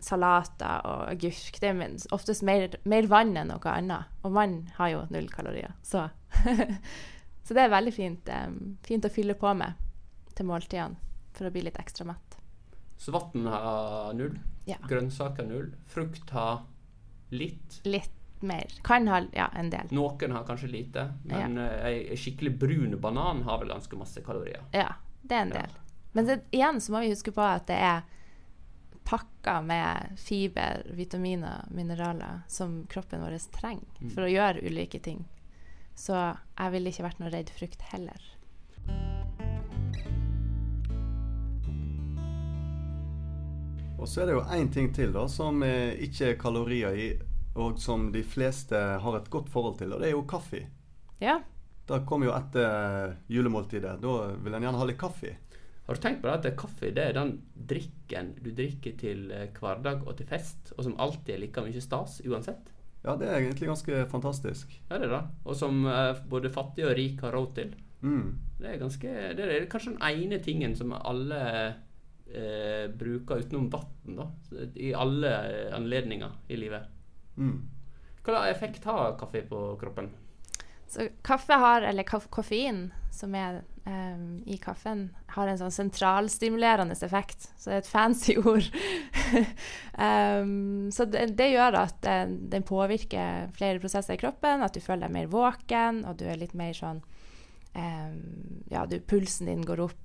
salater 0.03 0.85
og 0.87 1.07
agurk 1.11 1.61
det 1.61 1.71
er 1.73 2.07
oftest 2.15 2.45
mer, 2.47 2.69
mer 2.85 3.09
vann 3.11 3.37
enn 3.37 3.53
noe 3.53 3.73
annet. 3.73 4.13
Og 4.25 4.35
vann 4.37 4.63
har 4.79 4.93
jo 4.93 5.05
null 5.13 5.29
kalorier. 5.33 5.77
Så, 5.83 6.09
så 7.45 7.57
det 7.57 7.67
er 7.67 7.75
veldig 7.75 7.95
fint, 7.95 8.33
um, 8.33 8.77
fint 8.87 9.07
å 9.07 9.13
fylle 9.13 9.37
på 9.39 9.53
med 9.57 9.77
til 10.37 10.49
måltidene 10.49 11.01
for 11.37 11.49
å 11.49 11.53
bli 11.53 11.67
litt 11.67 11.81
ekstra 11.81 12.09
mett. 12.09 12.39
Så 12.97 13.13
vann 13.13 13.49
har 13.53 14.15
null, 14.17 14.39
Ja. 14.67 14.81
grønnsaker 14.89 15.45
null, 15.47 15.75
frukt 15.87 16.31
har 16.33 16.65
litt. 17.31 17.83
Litt 17.85 18.13
mer. 18.41 18.73
Kan 18.85 19.09
ha 19.09 19.21
ja, 19.33 19.51
en 19.57 19.69
del. 19.71 19.89
Noen 19.97 20.33
har 20.33 20.45
kanskje 20.49 20.69
lite, 20.73 21.11
men 21.25 21.57
ja. 21.61 21.67
ei 21.89 22.07
ei 22.13 22.17
skikkelig 22.21 22.53
brun 22.61 22.97
banan 23.01 23.43
har 23.45 23.61
vel 23.61 23.73
ganske 23.73 23.97
masse 23.97 24.25
kalorier. 24.25 24.65
Ja, 24.77 24.95
det 25.29 25.37
er 25.37 25.43
en 25.47 25.55
Ja. 25.55 25.63
del. 25.63 25.71
Men 26.13 26.27
det, 26.27 26.37
igjen 26.53 26.81
så 26.81 26.93
må 26.93 27.01
vi 27.01 27.11
huske 27.13 27.33
på 27.33 27.43
at 27.45 27.67
det 27.67 27.77
er 27.77 28.03
pakka 29.05 29.61
med 29.63 30.17
fiber, 30.19 30.83
vitaminer, 30.97 31.67
mineraler 31.71 32.41
som 32.49 32.87
kroppen 32.91 33.21
vår 33.23 33.39
trenger 33.53 33.85
Mm. 34.01 34.11
for 34.15 34.23
å 34.23 34.31
gjøre 34.33 34.65
ulike 34.67 34.99
ting. 35.03 35.25
Så 35.95 36.13
jeg 36.59 36.73
ville 36.73 36.91
ikke 36.91 37.05
vært 37.07 37.21
noe 37.21 37.31
redd 37.31 37.51
frukt 37.51 37.81
heller. 37.93 38.21
Og 43.99 44.09
så 44.09 44.23
er 44.23 44.27
det 44.29 44.35
jo 44.37 44.43
én 44.53 44.69
ting 44.73 44.91
til 44.95 45.13
da, 45.15 45.25
som 45.29 45.63
ikke 45.65 46.33
er 46.33 46.39
kalorier 46.41 46.97
i, 47.01 47.07
og 47.57 47.79
som 47.81 48.11
de 48.13 48.21
fleste 48.29 48.77
har 49.01 49.17
et 49.17 49.31
godt 49.33 49.49
forhold 49.49 49.79
til, 49.81 49.95
og 49.97 50.03
det 50.03 50.11
er 50.11 50.17
jo 50.19 50.27
kaffe. 50.29 50.67
Ja. 51.23 51.39
Det 51.87 52.03
kommer 52.09 52.31
jo 52.31 52.35
etter 52.35 53.17
julemåltidet. 53.31 53.99
Da 54.03 54.15
vil 54.43 54.57
en 54.57 54.65
gjerne 54.67 54.81
ha 54.81 54.87
litt 54.89 55.01
kaffe. 55.01 55.37
Har 55.87 55.95
du 55.95 56.03
tenkt 56.03 56.23
på 56.23 56.27
det 56.27 56.51
at 56.51 56.59
kaffe 56.59 56.91
det 56.91 57.03
er 57.05 57.15
den 57.15 57.37
drikken 57.55 58.33
du 58.43 58.51
drikker 58.51 58.97
til 58.99 59.29
eh, 59.31 59.53
hverdag 59.55 60.03
og 60.03 60.17
til 60.19 60.27
fest, 60.27 60.73
og 60.75 60.83
som 60.83 60.97
alltid 60.99 61.37
er 61.37 61.45
like 61.45 61.63
mye 61.63 61.83
stas 61.85 62.19
uansett? 62.27 62.73
Ja, 63.07 63.15
det 63.15 63.29
er 63.31 63.39
egentlig 63.39 63.69
ganske 63.71 64.01
fantastisk. 64.11 64.73
Ja, 64.89 64.99
det 64.99 65.07
er 65.07 65.15
det. 65.15 65.23
Og 65.47 65.55
som 65.55 65.85
eh, 65.87 66.19
både 66.27 66.51
fattig 66.51 66.89
og 66.89 66.97
rik 66.99 67.23
har 67.23 67.37
råd 67.39 67.53
til. 67.61 67.71
Mm. 68.03 68.35
Det 68.59 68.73
er, 68.73 68.81
ganske, 68.83 69.15
det 69.39 69.47
er 69.47 69.71
kanskje 69.71 69.95
den 69.95 70.03
ene 70.09 70.43
tingen 70.43 70.75
som 70.79 70.95
alle 70.97 71.41
eh, 72.27 72.91
bruker 72.91 73.47
utenom 73.47 73.71
vann. 73.71 74.27
I 74.75 74.91
alle 74.91 75.33
eh, 75.47 75.73
anledninger 75.77 76.35
i 76.51 76.59
livet. 76.59 76.91
Mm. 77.39 77.61
Hva 78.27 78.49
effekt 78.51 78.91
har 78.91 79.15
kaffe 79.21 79.47
på 79.47 79.69
kroppen? 79.79 80.11
Så 80.89 81.09
kaffe 81.27 81.53
har, 81.59 81.83
eller 81.83 82.03
koffein, 82.07 82.93
som 83.11 83.35
er 83.35 83.63
um, 83.87 84.43
i 84.47 84.57
kaffen, 84.63 85.09
har 85.35 85.49
en 85.49 85.59
sånn 85.59 85.73
sentralstimulerende 85.75 86.95
effekt. 87.03 87.49
Så 87.59 87.71
det 87.71 87.75
er 87.75 87.83
et 87.83 87.91
fancy 87.91 88.37
ord. 88.45 88.69
um, 89.99 90.91
så 90.93 91.05
det, 91.05 91.27
det 91.37 91.51
gjør 91.53 91.79
at 91.81 92.01
den, 92.05 92.37
den 92.51 92.63
påvirker 92.67 93.49
flere 93.57 93.81
prosesser 93.83 94.15
i 94.17 94.21
kroppen, 94.21 94.63
at 94.63 94.75
du 94.77 94.81
føler 94.85 95.07
deg 95.09 95.15
mer 95.17 95.31
våken, 95.33 96.05
og 96.09 96.19
du 96.21 96.27
er 96.31 96.39
litt 96.41 96.55
mer 96.59 96.77
sånn 96.77 97.03
um, 97.75 98.21
Ja, 98.73 98.87
du, 98.87 98.99
pulsen 99.01 99.51
din 99.51 99.65
går 99.67 99.81
opp. 99.89 100.03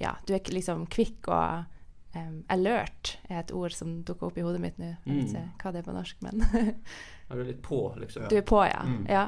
Ja, 0.00 0.14
du 0.24 0.30
er 0.32 0.46
liksom 0.54 0.86
kvikk 0.88 1.26
og 1.28 1.66
alert 2.48 3.10
er 3.28 3.42
et 3.42 3.50
ord 3.52 3.74
som 3.76 3.98
dukker 4.08 4.30
opp 4.30 4.38
i 4.40 4.44
hodet 4.46 4.62
mitt 4.62 4.78
nå. 4.80 4.94
Jeg 5.04 5.18
vet 5.18 5.34
Mm. 5.36 5.50
ikke 5.52 5.66
hva 5.68 5.72
det 5.74 5.82
er 5.82 5.86
på 5.90 5.92
norsk, 5.94 6.22
men 6.24 6.40
Er 7.28 7.42
litt 7.44 7.60
på, 7.62 7.80
liksom? 8.00 8.24
Du 8.32 8.36
er 8.40 8.46
på, 8.48 8.62
ja. 8.64 8.80
Mm. 8.88 9.02
ja. 9.12 9.26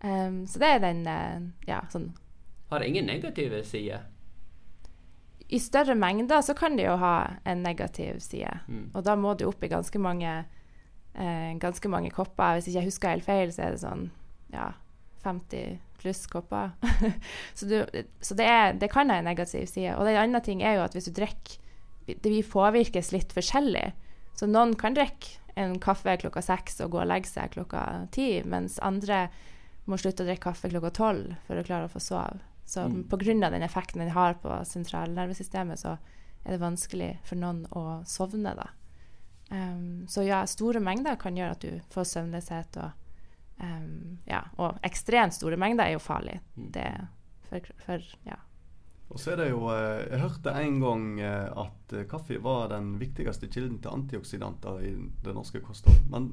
Em, 0.00 0.46
så 0.48 0.62
det 0.62 0.68
er 0.76 0.80
den 0.80 1.02
eh, 1.08 1.42
Ja, 1.68 1.82
sånn 1.92 2.14
Har 2.70 2.80
det 2.80 2.88
ingen 2.88 3.08
negative 3.10 3.60
sider? 3.68 4.06
I 5.50 5.58
større 5.60 5.96
mengder 5.98 6.40
så 6.46 6.54
kan 6.54 6.78
det 6.78 6.86
jo 6.86 6.94
ha 7.02 7.14
en 7.42 7.64
negativ 7.64 8.20
side. 8.22 8.52
Mm. 8.70 8.84
Og 8.94 9.02
da 9.02 9.16
må 9.18 9.34
du 9.34 9.48
opp 9.48 9.64
i 9.66 9.70
ganske 9.72 9.98
mange 9.98 10.30
eh, 11.14 11.56
ganske 11.58 11.90
mange 11.90 12.12
kopper. 12.14 12.54
Hvis 12.54 12.68
ikke 12.70 12.78
jeg 12.78 12.86
husker 12.86 13.14
helt 13.16 13.26
feil, 13.26 13.50
så 13.50 13.64
er 13.66 13.74
det 13.74 13.82
sånn 13.82 14.04
ja, 14.54 14.68
50 15.24 15.80
pluss 16.00 16.22
kopper. 16.30 16.70
så 17.58 17.66
du, 17.66 17.76
så 18.22 18.38
det, 18.38 18.46
er, 18.46 18.78
det 18.78 18.92
kan 18.94 19.10
ha 19.10 19.18
en 19.20 19.28
negativ 19.28 19.66
side. 19.66 19.96
Og 19.98 20.06
den 20.06 20.20
andre 20.20 20.42
ting 20.44 20.62
er 20.62 20.78
jo 20.78 20.86
at 20.86 20.96
hvis 20.96 21.10
du 21.10 21.16
drikker 21.18 21.58
Vi 22.10 22.40
påvirkes 22.42 23.12
litt 23.12 23.30
forskjellig. 23.34 23.92
Så 24.34 24.48
noen 24.48 24.72
kan 24.78 24.96
drikke 24.96 25.36
en 25.60 25.76
kaffe 25.78 26.16
klokka 26.18 26.42
seks 26.42 26.80
og 26.82 26.94
gå 26.94 27.02
og 27.02 27.10
legge 27.10 27.28
seg 27.28 27.52
klokka 27.54 28.08
ti, 28.14 28.40
mens 28.42 28.78
andre 28.82 29.28
må 29.90 29.98
slutte 30.00 30.24
å 30.24 30.28
drikke 30.28 30.46
kaffe 30.48 30.70
klokka 30.72 30.90
tolv 30.96 31.34
for 31.46 31.58
å 31.60 31.64
klare 31.66 31.88
å 31.88 31.92
få 31.92 32.00
sove. 32.02 32.38
Så 32.70 32.84
Mm. 32.86 33.04
pga. 33.10 33.50
den 33.50 33.62
effekten 33.66 33.98
den 34.00 34.10
har 34.14 34.34
på 34.34 34.48
sentralnervesystemet, 34.64 35.78
så 35.78 35.96
er 36.46 36.50
det 36.54 36.60
vanskelig 36.60 37.18
for 37.24 37.36
noen 37.36 37.66
å 37.72 38.02
sovne, 38.06 38.54
da. 38.54 38.68
Um, 39.50 40.06
så 40.06 40.22
ja, 40.24 40.44
store 40.46 40.78
mengder 40.80 41.16
kan 41.18 41.34
gjøre 41.36 41.50
at 41.56 41.60
du 41.60 41.80
får 41.90 42.04
søvnløshet, 42.06 42.76
og, 42.78 42.92
um, 43.60 44.18
ja, 44.26 44.44
og 44.58 44.78
ekstremt 44.86 45.34
store 45.34 45.56
mengder 45.58 45.84
er 45.88 45.96
jo 45.96 45.98
farlig. 45.98 46.38
Mm. 46.56 46.70
Det 46.72 46.86
for, 47.50 47.60
for 47.84 47.98
ja. 48.24 48.36
Og 49.10 49.18
så 49.18 49.32
er 49.32 49.36
det 49.40 49.48
jo 49.50 49.64
eh, 49.74 50.04
Jeg 50.12 50.20
hørte 50.20 50.52
en 50.54 50.76
gang 50.80 51.06
eh, 51.18 51.48
at 51.58 51.92
eh, 51.98 52.04
kaffe 52.06 52.36
var 52.40 52.68
den 52.70 52.92
viktigste 53.00 53.48
kilden 53.50 53.80
til 53.82 53.90
antioksidanter 53.90 54.78
i 54.86 54.92
det 55.24 55.34
norske 55.34 55.58
kostholdet. 55.66 56.06
Men 56.12 56.28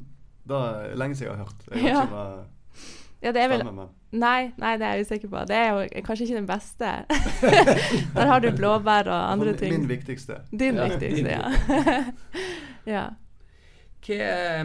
det 0.46 0.56
er 0.62 0.94
lenge 0.96 1.18
siden 1.18 1.32
jeg 1.32 1.38
har 1.40 1.46
hørt. 1.48 1.66
Jeg 1.74 1.82
har 1.82 1.90
Ja. 1.90 2.04
ikke 2.06 3.07
ja, 3.22 3.32
det 3.34 3.42
er 3.42 3.50
vel 3.50 3.64
Nei, 4.18 4.54
nei, 4.56 4.74
det 4.80 4.88
er 4.88 4.96
jeg 4.96 5.08
usikker 5.08 5.30
på. 5.32 5.42
Det 5.50 5.56
er 5.58 5.72
jo 5.74 6.04
kanskje 6.08 6.28
ikke 6.28 6.38
den 6.38 6.48
beste. 6.48 6.92
Der 8.16 8.30
har 8.30 8.40
du 8.40 8.48
blåbær 8.56 9.10
og 9.12 9.32
andre 9.34 9.56
ting. 9.60 9.74
min 9.74 9.90
viktigste. 9.90 10.38
Din 10.52 10.80
Ja, 10.80 10.86
viktigste, 10.88 11.34
ja. 11.34 12.04
ja. 12.96 13.08
Hva, 14.08 14.64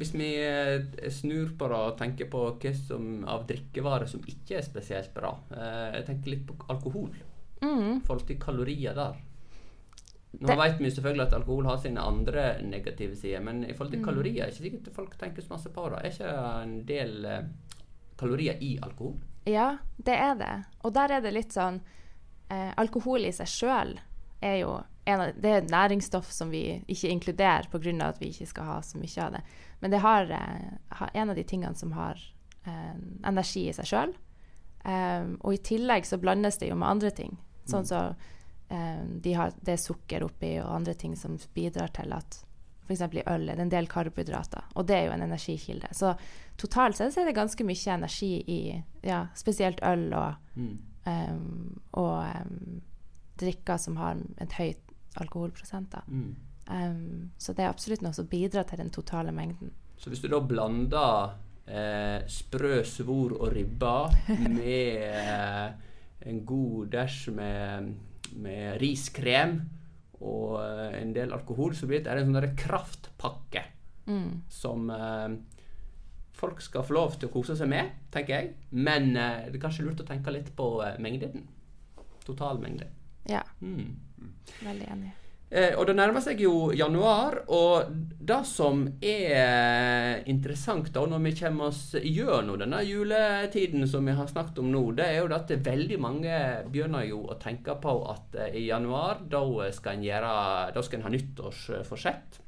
hvis 0.00 0.14
vi 0.16 0.30
eh, 0.40 1.10
snur 1.12 1.50
på 1.58 1.68
det 1.68 1.80
og 1.82 1.98
tenker 1.98 2.30
på 2.32 2.46
hva 2.62 2.72
som 2.78 3.26
av 3.28 3.44
drikkevarer 3.50 4.08
som 4.08 4.24
ikke 4.24 4.56
er 4.56 4.64
spesielt 4.64 5.12
bra 5.12 5.34
eh, 5.52 5.98
Jeg 5.98 6.06
tenker 6.06 6.32
litt 6.32 6.46
på 6.48 6.56
alkohol. 6.72 7.10
Mm. 7.60 7.98
I 7.98 8.06
forhold 8.06 8.24
til 8.30 8.40
kalorier 8.40 8.96
der. 8.96 9.20
Nå 10.40 10.54
vet 10.56 10.78
vi 10.80 10.90
selvfølgelig 10.90 11.26
at 11.26 11.34
alkohol 11.36 11.66
har 11.68 11.76
sine 11.82 12.00
andre 12.00 12.62
negative 12.64 13.16
sider, 13.16 13.40
men 13.44 13.64
i 13.64 13.72
forhold 13.72 13.90
til 13.92 14.00
Mm. 14.00 14.04
kalorier 14.06 14.44
er 14.44 14.48
ikke 14.50 14.64
sikkert 14.64 14.94
folk 14.94 15.18
tenker 15.18 15.42
så 15.42 15.50
masse 15.50 15.68
på 15.68 15.88
det. 15.90 15.98
Er 15.98 16.10
ikke 16.10 16.62
en 16.62 16.86
del 16.86 17.24
eh, 17.24 17.42
kalorier 18.18 18.56
i 18.60 18.78
alkohol? 18.82 19.18
Ja, 19.46 19.78
det 19.96 20.14
er 20.14 20.34
det. 20.34 20.64
Og 20.82 20.94
der 20.94 21.12
er 21.12 21.20
det 21.20 21.32
litt 21.34 21.52
sånn 21.52 21.80
eh, 22.50 22.72
Alkohol 22.76 23.24
i 23.26 23.32
seg 23.32 23.46
sjøl 23.46 23.98
er 24.40 24.56
jo 24.56 24.80
en 25.04 25.20
av, 25.20 25.32
det 25.36 25.50
er 25.50 25.62
næringsstoff 25.66 26.30
som 26.30 26.50
vi 26.50 26.82
ikke 26.88 27.08
inkluderer 27.10 27.68
pga. 27.70 28.08
at 28.08 28.20
vi 28.20 28.30
ikke 28.30 28.46
skal 28.46 28.64
ha 28.64 28.80
så 28.82 28.98
mye 28.98 29.24
av 29.24 29.32
det. 29.32 29.40
Men 29.80 29.90
det 29.90 29.98
har, 30.00 30.30
eh, 30.30 31.08
en 31.14 31.30
av 31.30 31.36
de 31.36 31.42
tingene 31.44 31.74
som 31.74 31.92
har 31.92 32.16
eh, 32.66 32.94
energi 33.24 33.68
i 33.68 33.72
seg 33.72 33.84
sjøl. 33.84 34.14
Um, 34.84 35.36
og 35.42 35.54
i 35.54 35.58
tillegg 35.58 36.04
så 36.04 36.18
blandes 36.18 36.58
det 36.58 36.68
jo 36.68 36.74
med 36.74 36.88
andre 36.88 37.10
ting. 37.10 37.36
Sånn 37.70 37.86
så 37.86 38.00
eh, 38.10 38.14
de 39.22 39.32
har, 39.36 39.52
det 39.60 39.74
er 39.74 39.80
sukker 39.82 40.24
oppi 40.24 40.54
og 40.62 40.70
andre 40.78 40.94
ting 40.94 41.16
som 41.18 41.34
bidrar 41.54 41.92
til 41.92 42.12
at 42.16 42.38
f.eks. 42.86 43.00
i 43.14 43.22
øl 43.30 43.48
er 43.48 43.56
det 43.56 43.62
en 43.66 43.70
del 43.72 43.86
karbohydrater, 43.88 44.64
og 44.74 44.86
det 44.88 44.96
er 44.96 45.04
jo 45.06 45.12
en 45.14 45.22
energikilde. 45.22 45.88
Så 45.94 46.14
totalt 46.58 46.96
sett 46.98 47.16
er 47.20 47.28
det 47.28 47.34
ganske 47.36 47.64
mye 47.64 47.94
energi 47.94 48.32
i 48.50 48.60
ja, 49.06 49.26
spesielt 49.38 49.82
øl 49.82 50.08
og, 50.12 50.34
Mm. 50.54 50.78
um, 51.06 51.80
og 51.92 52.24
um, 52.42 52.80
drikker 53.40 53.76
som 53.80 53.96
har 53.96 54.18
et 54.40 54.52
høyt 54.58 54.92
alkoholprosent. 55.16 55.94
Mm. 56.08 56.34
Um, 56.68 57.30
så 57.38 57.52
det 57.54 57.64
er 57.64 57.70
absolutt 57.72 58.02
noe 58.04 58.12
som 58.12 58.26
bidrar 58.28 58.64
til 58.68 58.78
den 58.82 58.90
totale 58.90 59.32
mengden. 59.32 59.72
Så 59.98 60.10
hvis 60.10 60.20
du 60.20 60.28
da 60.28 60.40
blander 60.40 61.32
eh, 61.66 62.26
sprø 62.28 62.82
svor 62.84 63.32
og 63.38 63.52
ribba 63.54 64.08
med 64.58 65.02
eh, 65.06 65.72
en 66.26 66.44
god 66.46 66.90
dash 66.92 67.30
med 67.30 67.94
med 68.34 68.80
riskrem 68.80 69.60
og 70.22 70.60
eh, 70.62 71.00
en 71.02 71.12
del 71.12 71.32
alkohol, 71.34 71.74
så 71.74 71.86
blir 71.90 72.02
det 72.04 72.12
en 72.14 72.32
sånn 72.34 72.56
kraftpakke 72.56 73.64
Mm. 74.06 74.40
som 74.50 74.88
eh, 74.90 75.28
folk 76.34 76.60
skal 76.60 76.82
få 76.82 76.94
lov 76.96 77.12
til 77.20 77.28
å 77.28 77.32
kose 77.32 77.54
seg 77.56 77.68
med, 77.70 77.90
tenker 78.10 78.34
jeg. 78.34 78.48
Men 78.74 79.12
eh, 79.16 79.44
det 79.46 79.60
er 79.60 79.62
kanskje 79.62 79.84
lurt 79.86 80.00
å 80.02 80.06
tenke 80.08 80.32
litt 80.34 80.48
på 80.58 80.82
eh, 80.82 80.96
mengden. 80.98 81.44
Totalmengde. 82.26 82.88
Ja, 83.30 83.42
Mm. 83.60 83.94
veldig 84.62 84.88
enig. 84.90 85.12
Eh, 85.52 85.74
og 85.76 85.84
det 85.84 85.92
nærmer 85.98 86.22
seg 86.24 86.38
jo 86.40 86.70
januar, 86.72 87.42
og 87.52 87.90
det 87.92 88.38
som 88.48 88.86
er 89.04 90.22
interessant 90.32 90.88
da, 90.94 91.02
når 91.04 91.20
vi 91.26 91.32
kommer 91.42 91.68
oss 91.68 91.82
gjennom 91.98 92.56
denne 92.62 92.80
juletiden 92.88 93.84
som 93.90 94.08
vi 94.08 94.14
har 94.16 94.30
snakket 94.30 94.62
om 94.62 94.70
nå, 94.72 94.80
det 94.96 95.10
er 95.10 95.20
jo 95.20 95.28
at 95.36 95.52
veldig 95.52 95.98
mange 96.00 96.38
begynner 96.72 97.04
jo 97.04 97.26
å 97.28 97.36
tenke 97.42 97.76
på 97.84 97.94
at 98.14 98.40
eh, 98.40 98.56
i 98.62 98.64
januar, 98.70 99.20
da 99.28 99.44
skal 99.76 99.98
en 99.98 100.08
gjøre, 100.08 100.32
da 100.72 100.86
skal 100.86 101.02
en 101.02 101.06
ha 101.10 101.12
nyttårsforsett. 101.18 102.40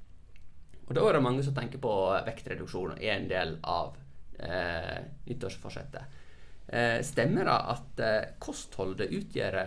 Og 0.86 0.96
da 0.96 1.04
er 1.04 1.18
det 1.18 1.24
mange 1.28 1.44
som 1.44 1.56
tenker 1.56 1.84
på 1.84 1.94
vektreduksjon 2.24 2.96
er 2.96 3.18
en 3.18 3.28
del 3.28 3.56
av 3.68 4.00
eh, 4.40 5.00
nyttårsforsettet. 5.28 6.20
Eh, 6.72 7.02
stemmer 7.04 7.44
det 7.44 7.60
at 7.76 8.00
eh, 8.00 8.28
kostholdet 8.40 9.12
utgjør 9.12 9.60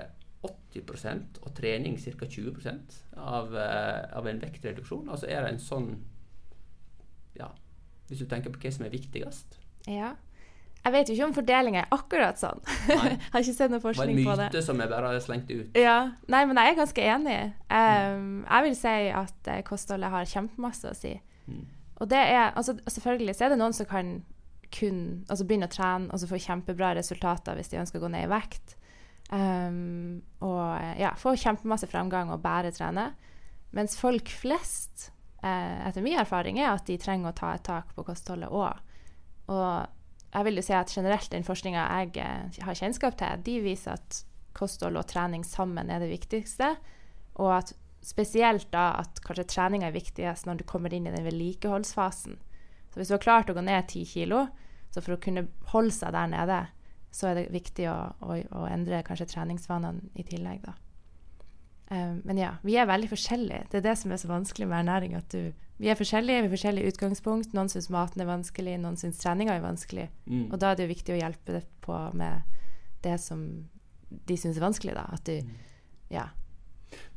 80 0.84 1.42
og 1.42 1.54
trening 1.56 1.98
ca. 1.98 2.26
20% 2.26 3.02
av, 3.18 3.56
eh, 3.56 4.18
av 4.18 4.28
en 4.28 4.40
vektreduksjon? 4.42 5.10
Altså 5.10 5.30
er 5.30 5.44
det 5.44 5.56
en 5.56 5.64
sånn 5.64 5.90
Ja, 7.38 7.52
hvis 8.10 8.24
du 8.24 8.26
tenker 8.26 8.54
på 8.54 8.60
hva 8.62 8.72
som 8.74 8.86
er 8.86 8.94
viktigst? 8.94 9.60
Ja. 9.88 10.16
Jeg 10.88 10.94
vet 10.94 11.10
jo 11.10 11.16
ikke 11.18 11.26
om 11.28 11.34
fordelinga 11.36 11.82
er 11.84 11.90
akkurat 11.92 12.40
sånn. 12.40 12.62
Nei. 12.88 13.18
har 13.34 13.44
ikke 13.44 13.56
sett 13.58 13.74
noe 13.74 13.82
Det 13.82 13.84
var 13.84 13.92
en 13.92 13.98
forskning 13.98 14.22
på 14.24 14.36
det. 14.40 14.46
myte 14.48 14.62
som 14.64 14.80
jeg 14.80 14.92
bare 14.94 15.10
har 15.12 15.20
slengt 15.26 15.52
ut. 15.52 15.76
Ja, 15.76 15.98
nei, 16.32 16.46
men 16.48 16.62
jeg 16.62 16.72
er 16.72 16.78
ganske 16.80 17.08
enig. 17.14 17.40
Um, 17.68 18.30
jeg 18.46 18.68
vil 18.68 18.78
si 18.80 18.96
at 19.22 19.52
eh, 19.52 19.64
kostholdet 19.68 20.14
har 20.14 20.30
kjempemasse 20.32 20.94
å 20.94 20.96
si. 20.96 21.12
Mm. 21.48 21.66
Og 21.98 22.10
det 22.12 22.22
er, 22.22 22.54
altså 22.54 22.78
Selvfølgelig 22.86 23.36
så 23.36 23.48
er 23.48 23.54
det 23.54 23.60
noen 23.60 23.76
som 23.76 23.90
kan 23.90 24.20
kun 24.72 25.26
altså 25.32 25.46
begynne 25.48 25.68
å 25.70 25.72
trene 25.72 26.12
og 26.12 26.20
så 26.20 26.28
få 26.30 26.40
kjempebra 26.44 26.92
resultater 26.98 27.56
hvis 27.56 27.72
de 27.72 27.80
ønsker 27.82 28.00
å 28.00 28.06
gå 28.06 28.14
ned 28.14 28.28
i 28.28 28.32
vekt. 28.32 28.77
Um, 29.28 30.22
og 30.40 30.78
eh, 30.80 31.02
ja, 31.02 31.12
få 31.20 31.34
kjempemasse 31.36 31.90
framgang 31.92 32.32
og 32.32 32.44
bare 32.46 32.72
trene. 32.76 33.10
Mens 33.76 33.98
folk 34.00 34.32
flest, 34.32 35.10
eh, 35.44 35.88
etter 35.88 36.06
min 36.06 36.20
erfaring, 36.20 36.62
er 36.62 36.72
at 36.72 36.88
de 36.88 36.96
trenger 37.02 37.34
å 37.34 37.38
ta 37.38 37.54
et 37.56 37.66
tak 37.68 37.92
på 37.96 38.06
kostholdet 38.08 38.54
òg. 38.54 38.80
Og 39.52 39.68
jeg 40.34 40.48
vil 40.48 40.60
jo 40.60 40.64
si 40.66 40.76
at 40.76 40.94
generelt 40.94 41.32
den 41.34 41.46
forskninga 41.48 41.84
jeg 42.00 42.24
eh, 42.24 42.62
har 42.64 42.80
kjennskap 42.80 43.18
til, 43.20 43.44
de 43.44 43.58
viser 43.66 43.98
at 43.98 44.22
kosthold 44.58 44.98
og 45.00 45.08
trening 45.10 45.44
sammen 45.46 45.92
er 45.92 46.02
det 46.04 46.12
viktigste. 46.12 46.76
Og 47.38 47.52
at 47.60 47.76
spesielt 48.06 48.70
da 48.72 48.94
at 49.02 49.20
kanskje 49.26 49.48
trening 49.52 49.84
er 49.84 49.96
viktigst 49.96 50.48
når 50.48 50.62
du 50.62 50.68
kommer 50.70 50.94
inn 50.94 51.10
i 51.10 51.14
den 51.14 51.26
vedlikeholdsfasen. 51.28 52.40
Så 52.88 53.00
hvis 53.00 53.12
du 53.12 53.18
har 53.18 53.24
klart 53.24 53.52
å 53.52 53.58
gå 53.58 53.64
ned 53.66 53.90
ti 53.92 54.06
kilo, 54.08 54.46
så 54.94 55.04
for 55.04 55.18
å 55.18 55.22
kunne 55.22 55.50
holde 55.74 55.94
seg 55.94 56.16
der 56.16 56.30
nede, 56.32 56.60
så 57.12 57.30
er 57.30 57.40
det 57.40 57.46
viktig 57.54 57.88
å, 57.92 57.96
å, 58.22 58.36
å 58.60 58.66
endre 58.70 59.04
kanskje 59.06 59.30
treningsvanene 59.32 60.12
i 60.20 60.26
tillegg, 60.28 60.66
da. 60.66 60.76
Um, 61.88 62.20
men 62.28 62.40
ja, 62.42 62.58
vi 62.68 62.76
er 62.76 62.88
veldig 62.90 63.08
forskjellige. 63.14 63.70
Det 63.72 63.80
er 63.80 63.86
det 63.86 63.96
som 64.00 64.12
er 64.12 64.20
så 64.20 64.28
vanskelig 64.28 64.68
med 64.68 64.82
ernæring. 64.82 65.16
at 65.16 65.32
du, 65.32 65.54
Vi 65.78 65.88
er 65.88 65.96
forskjellige, 65.96 66.42
vi 66.42 66.50
har 66.50 66.56
forskjellig 66.56 66.88
utgangspunkt. 66.92 67.54
Noen 67.56 67.72
syns 67.72 67.88
maten 67.94 68.22
er 68.22 68.28
vanskelig, 68.28 68.76
noen 68.82 69.00
syns 69.00 69.22
treninga 69.22 69.56
er 69.56 69.64
vanskelig. 69.64 70.10
Mm. 70.26 70.50
Og 70.52 70.60
da 70.60 70.72
er 70.72 70.76
det 70.76 70.88
jo 70.88 70.96
viktig 70.96 71.16
å 71.16 71.22
hjelpe 71.22 71.62
på 71.86 72.02
med 72.18 72.60
det 73.06 73.16
som 73.24 73.46
de 74.10 74.38
syns 74.40 74.60
er 74.60 74.68
vanskelig, 74.68 74.98
da. 74.98 75.08
At 75.14 75.24
du 75.26 75.40
Ja. 76.12 76.28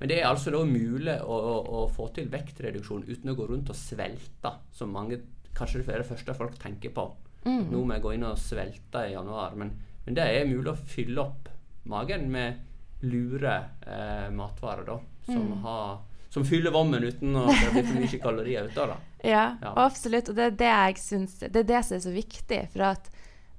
Men 0.00 0.08
det 0.10 0.18
er 0.18 0.26
altså 0.26 0.50
da 0.50 0.64
mulig 0.66 1.14
å, 1.22 1.34
å, 1.34 1.56
å 1.78 1.82
få 1.94 2.08
til 2.14 2.26
vektreduksjon 2.30 3.04
uten 3.06 3.30
å 3.30 3.36
gå 3.38 3.46
rundt 3.46 3.70
og 3.70 3.78
svelte, 3.78 4.50
som 4.74 4.90
mange 4.90 5.20
kanskje 5.54 5.82
det 5.82 5.94
er 5.94 6.02
det 6.02 6.08
første 6.08 6.34
folk 6.34 6.58
tenker 6.58 6.90
på. 6.94 7.04
Mm. 7.44 7.70
Nå 7.72 7.84
må 7.84 7.94
jeg 7.96 8.02
gå 8.04 8.14
inn 8.14 8.24
og 8.28 8.38
svelte 8.38 9.06
i 9.08 9.12
januar. 9.14 9.54
Men, 9.56 9.70
men 10.06 10.14
det 10.18 10.26
er 10.28 10.46
mulig 10.50 10.72
å 10.74 10.76
fylle 10.76 11.22
opp 11.22 11.48
magen 11.88 12.26
med 12.30 12.58
lure 13.02 13.54
eh, 13.86 14.28
matvarer, 14.36 14.84
da. 14.84 14.98
Som, 15.24 15.46
Mm. 15.52 15.62
har, 15.62 15.98
som 16.30 16.44
fyller 16.44 16.72
vommen 16.74 17.04
uten 17.04 17.36
å 17.36 17.46
bli 17.46 17.82
for 17.86 17.96
mye 18.00 18.18
kalorier 18.20 18.66
ute 18.68 18.82
av 18.82 18.88
det. 18.94 18.98
Ja, 19.30 19.56
Ja. 19.62 19.72
absolutt. 19.76 20.28
Og 20.28 20.34
det 20.36 20.44
er 20.46 20.50
det 20.56 20.68
jeg 20.70 20.96
syns 20.96 21.38
Det 21.40 21.56
er 21.56 21.66
det 21.68 21.80
som 21.84 21.96
er 21.96 22.00
så 22.00 22.12
viktig. 22.14 22.60
For 22.72 22.82
at 22.82 23.10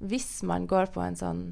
hvis 0.02 0.42
man 0.42 0.66
går 0.66 0.90
på 0.94 1.00
en 1.04 1.14
sånn 1.16 1.42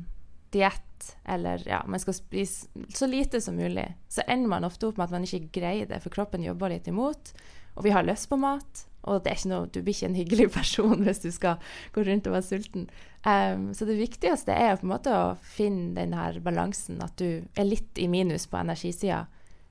diett, 0.50 1.14
eller 1.24 1.62
ja, 1.66 1.82
man 1.86 2.00
skal 2.02 2.14
spise 2.14 2.66
så 2.92 3.06
lite 3.06 3.40
som 3.40 3.54
mulig, 3.56 3.86
så 4.10 4.22
ender 4.26 4.48
man 4.50 4.64
ofte 4.66 4.88
opp 4.88 4.98
med 4.98 5.04
at 5.06 5.14
man 5.14 5.22
ikke 5.24 5.46
greier 5.60 5.86
det, 5.86 6.00
for 6.02 6.10
kroppen 6.10 6.42
jobber 6.42 6.68
litt 6.74 6.88
imot. 6.90 7.30
Og 7.76 7.84
vi 7.86 7.90
har 7.94 8.02
lyst 8.02 8.28
på 8.28 8.36
mat, 8.36 8.84
og 9.08 9.28
noe, 9.48 9.68
du 9.72 9.80
blir 9.80 9.94
ikke 9.94 10.08
en 10.10 10.18
hyggelig 10.18 10.48
person 10.58 11.04
hvis 11.04 11.22
du 11.22 11.30
skal 11.32 11.60
gå 11.94 12.04
rundt 12.04 12.28
og 12.28 12.36
være 12.36 12.48
sulten. 12.48 12.88
Um, 13.24 13.70
så 13.74 13.88
det 13.88 13.98
viktigste 14.00 14.52
er 14.52 14.76
på 14.76 14.86
en 14.86 14.92
måte 14.92 15.14
å 15.14 15.36
finne 15.40 15.94
den 15.96 16.14
her 16.16 16.40
balansen, 16.44 17.00
at 17.04 17.16
du 17.20 17.44
er 17.56 17.68
litt 17.68 17.98
i 18.00 18.08
minus 18.12 18.46
på 18.50 18.60
energisida. 18.60 19.24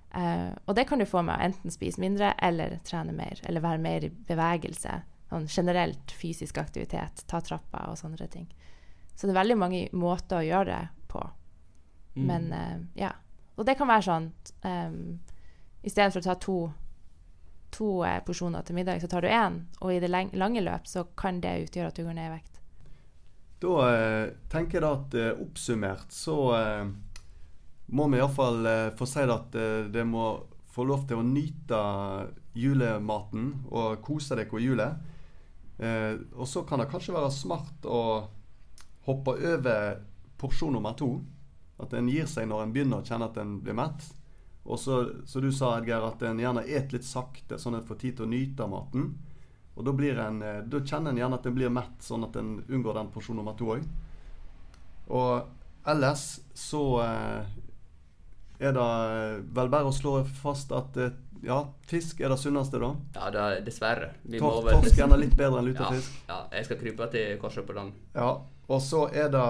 Uh, 0.09 0.49
og 0.65 0.73
det 0.77 0.87
kan 0.89 1.01
du 1.01 1.05
få 1.05 1.21
med 1.21 1.37
å 1.37 1.45
enten 1.49 1.73
spise 1.73 2.01
mindre 2.01 2.33
eller 2.41 2.79
trene 2.85 3.13
mer, 3.13 3.41
eller 3.45 3.65
være 3.65 3.83
mer 3.83 4.07
i 4.07 4.11
bevegelse. 4.11 5.01
Sånn 5.29 5.45
generelt 5.49 6.11
fysisk 6.17 6.57
aktivitet, 6.57 7.25
ta 7.29 7.41
trappa 7.45 7.85
og 7.91 7.99
sånne 8.01 8.29
ting. 8.33 8.49
Så 9.13 9.27
det 9.27 9.35
er 9.35 9.41
veldig 9.43 9.59
mange 9.59 9.81
måter 9.93 10.39
å 10.39 10.45
gjøre 10.47 10.71
det 10.71 11.09
på. 11.11 11.21
Mm. 12.15 12.25
Men 12.25 12.53
uh, 12.53 12.77
ja. 12.97 13.13
Og 13.59 13.67
det 13.67 13.75
kan 13.77 13.89
være 13.89 14.05
sånn 14.05 14.29
um, 14.63 15.19
Istedenfor 15.83 16.23
å 16.23 16.25
ta 16.25 16.33
to, 16.39 16.55
to 17.71 18.03
eh, 18.07 18.19
porsjoner 18.25 18.65
til 18.65 18.77
middag, 18.79 19.01
så 19.01 19.09
tar 19.11 19.25
du 19.25 19.29
én. 19.31 19.61
Og 19.81 19.93
i 19.93 19.99
det 20.01 20.09
lange 20.11 20.63
løp 20.63 20.87
så 20.89 21.05
kan 21.17 21.41
det 21.43 21.57
utgjøre 21.67 21.91
at 21.91 21.99
du 21.99 22.05
går 22.05 22.17
ned 22.17 22.29
i 22.29 22.33
vekt. 22.37 22.59
Da 23.59 23.75
eh, 23.91 24.25
tenker 24.51 24.79
jeg 24.79 24.85
da 24.85 24.91
at 24.95 25.17
eh, 25.19 25.43
oppsummert 25.43 26.13
så 26.15 26.37
eh, 26.55 26.91
må 27.91 28.07
vi 28.07 28.19
iallfall 28.19 28.65
eh, 28.69 28.91
få 28.95 29.07
si 29.09 29.25
at 29.25 29.55
eh, 29.59 29.89
det 29.91 30.05
må 30.07 30.31
få 30.69 30.85
lov 30.87 31.07
til 31.09 31.19
å 31.19 31.25
nyte 31.25 31.79
julematen 32.55 33.51
og 33.69 33.99
kose 34.05 34.37
deg 34.39 34.49
på 34.51 34.61
julet. 34.63 34.95
Eh, 35.79 36.15
og 36.35 36.47
så 36.47 36.63
kan 36.67 36.79
det 36.79 36.89
kanskje 36.91 37.15
være 37.17 37.33
smart 37.33 37.87
å 37.89 38.03
hoppe 39.07 39.35
over 39.35 39.99
porsjon 40.39 40.75
nummer 40.77 40.95
to. 40.99 41.17
At 41.79 41.93
en 41.95 42.09
gir 42.11 42.27
seg 42.27 42.47
når 42.49 42.63
en 42.63 42.73
begynner 42.75 43.01
å 43.01 43.07
kjenne 43.07 43.29
at 43.29 43.39
en 43.41 43.57
blir 43.63 43.77
mett. 43.77 44.07
Og 44.65 44.79
så, 44.79 44.99
som 45.25 45.41
du 45.41 45.51
sa, 45.55 45.77
Edgar, 45.77 46.03
at 46.09 46.21
en 46.27 46.39
gjerne 46.39 46.65
et 46.67 46.91
litt 46.93 47.07
sakte, 47.07 47.57
sånn 47.57 47.77
at 47.77 47.83
en 47.83 47.87
får 47.89 48.01
tid 48.03 48.17
til 48.17 48.27
å 48.27 48.31
nyte 48.33 48.67
maten. 48.69 49.07
Og 49.79 49.85
da, 49.87 49.93
blir 49.95 50.19
en, 50.19 50.41
eh, 50.43 50.59
da 50.67 50.81
kjenner 50.83 51.13
en 51.13 51.21
gjerne 51.21 51.39
at 51.39 51.47
en 51.47 51.55
blir 51.55 51.71
mett, 51.73 51.95
sånn 52.03 52.27
at 52.27 52.35
en 52.37 52.57
unngår 52.67 52.99
den 52.99 53.11
porsjon 53.13 53.39
nummer 53.39 53.55
to 53.57 53.71
òg. 53.77 53.87
Og 55.09 55.87
ellers 55.89 56.25
så 56.53 56.83
eh, 57.05 57.55
er 58.59 58.75
det 58.75 58.87
vel 59.55 59.71
bare 59.71 59.89
å 59.89 59.95
slå 59.95 60.19
fast 60.41 60.73
at 60.75 60.99
eh, 60.99 61.15
ja, 61.47 61.61
fisk 61.87 62.19
er 62.19 62.33
det 62.33 62.39
sunneste, 62.41 62.79
da. 62.81 62.91
Ja, 63.15 63.29
det 63.31 63.43
er 63.43 63.61
dessverre. 63.63 64.09
Vi 64.27 64.41
Tor 64.41 64.59
må 64.59 64.73
torsk 64.73 64.99
er 64.99 65.15
litt 65.21 65.37
bedre 65.39 65.61
enn 65.61 65.69
lutefisk. 65.71 66.17
ja, 66.27 66.41
jeg 66.51 66.67
skal 66.67 66.81
krype 66.81 67.07
til 67.13 67.37
korset 67.41 67.67
på 67.67 67.77
den. 67.77 67.93
Ja, 68.15 68.33
og 68.69 68.81
så 68.83 69.05
er 69.07 69.31
det 69.33 69.45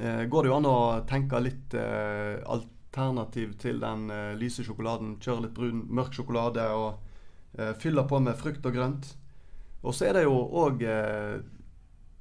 eh, 0.00 0.24
Går 0.28 0.42
det 0.42 0.50
jo 0.50 0.56
an 0.58 0.68
å 0.68 0.78
tenke 1.08 1.40
litt 1.40 1.76
eh, 1.78 2.42
alternativ 2.94 3.58
til 3.58 3.80
den 3.82 4.10
uh, 4.10 4.34
lyse 4.38 4.64
sjokoladen. 4.64 5.16
Kjøre 5.22 5.46
litt 5.46 5.54
brun, 5.56 5.84
mørk 5.90 6.14
sjokolade 6.14 6.66
og 6.70 7.00
uh, 7.58 7.72
fylle 7.78 8.04
på 8.06 8.20
med 8.22 8.38
frukt 8.38 8.66
og 8.66 8.74
grønt. 8.74 9.16
Og 9.82 9.94
så 9.94 10.08
er 10.08 10.18
det 10.18 10.24
jo 10.24 10.34
òg 10.34 10.82
uh, 10.86 11.42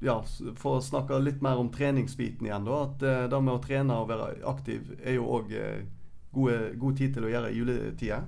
ja, 0.04 0.18
For 0.60 0.78
å 0.78 0.84
snakke 0.84 1.20
litt 1.22 1.42
mer 1.42 1.62
om 1.62 1.72
treningsbiten 1.72 2.48
igjen, 2.48 2.66
da. 2.68 2.80
At 2.88 3.04
uh, 3.06 3.26
det 3.30 3.42
med 3.42 3.54
å 3.54 3.62
trene 3.64 4.00
og 4.02 4.10
være 4.10 4.34
aktiv 4.50 4.96
er 5.02 5.20
jo 5.20 5.30
òg 5.38 5.54
eh, 5.54 5.86
god 6.34 6.98
tid 6.98 7.14
til 7.14 7.28
å 7.28 7.30
gjøre 7.30 7.52
i 7.52 7.60
juletida. 7.60 8.24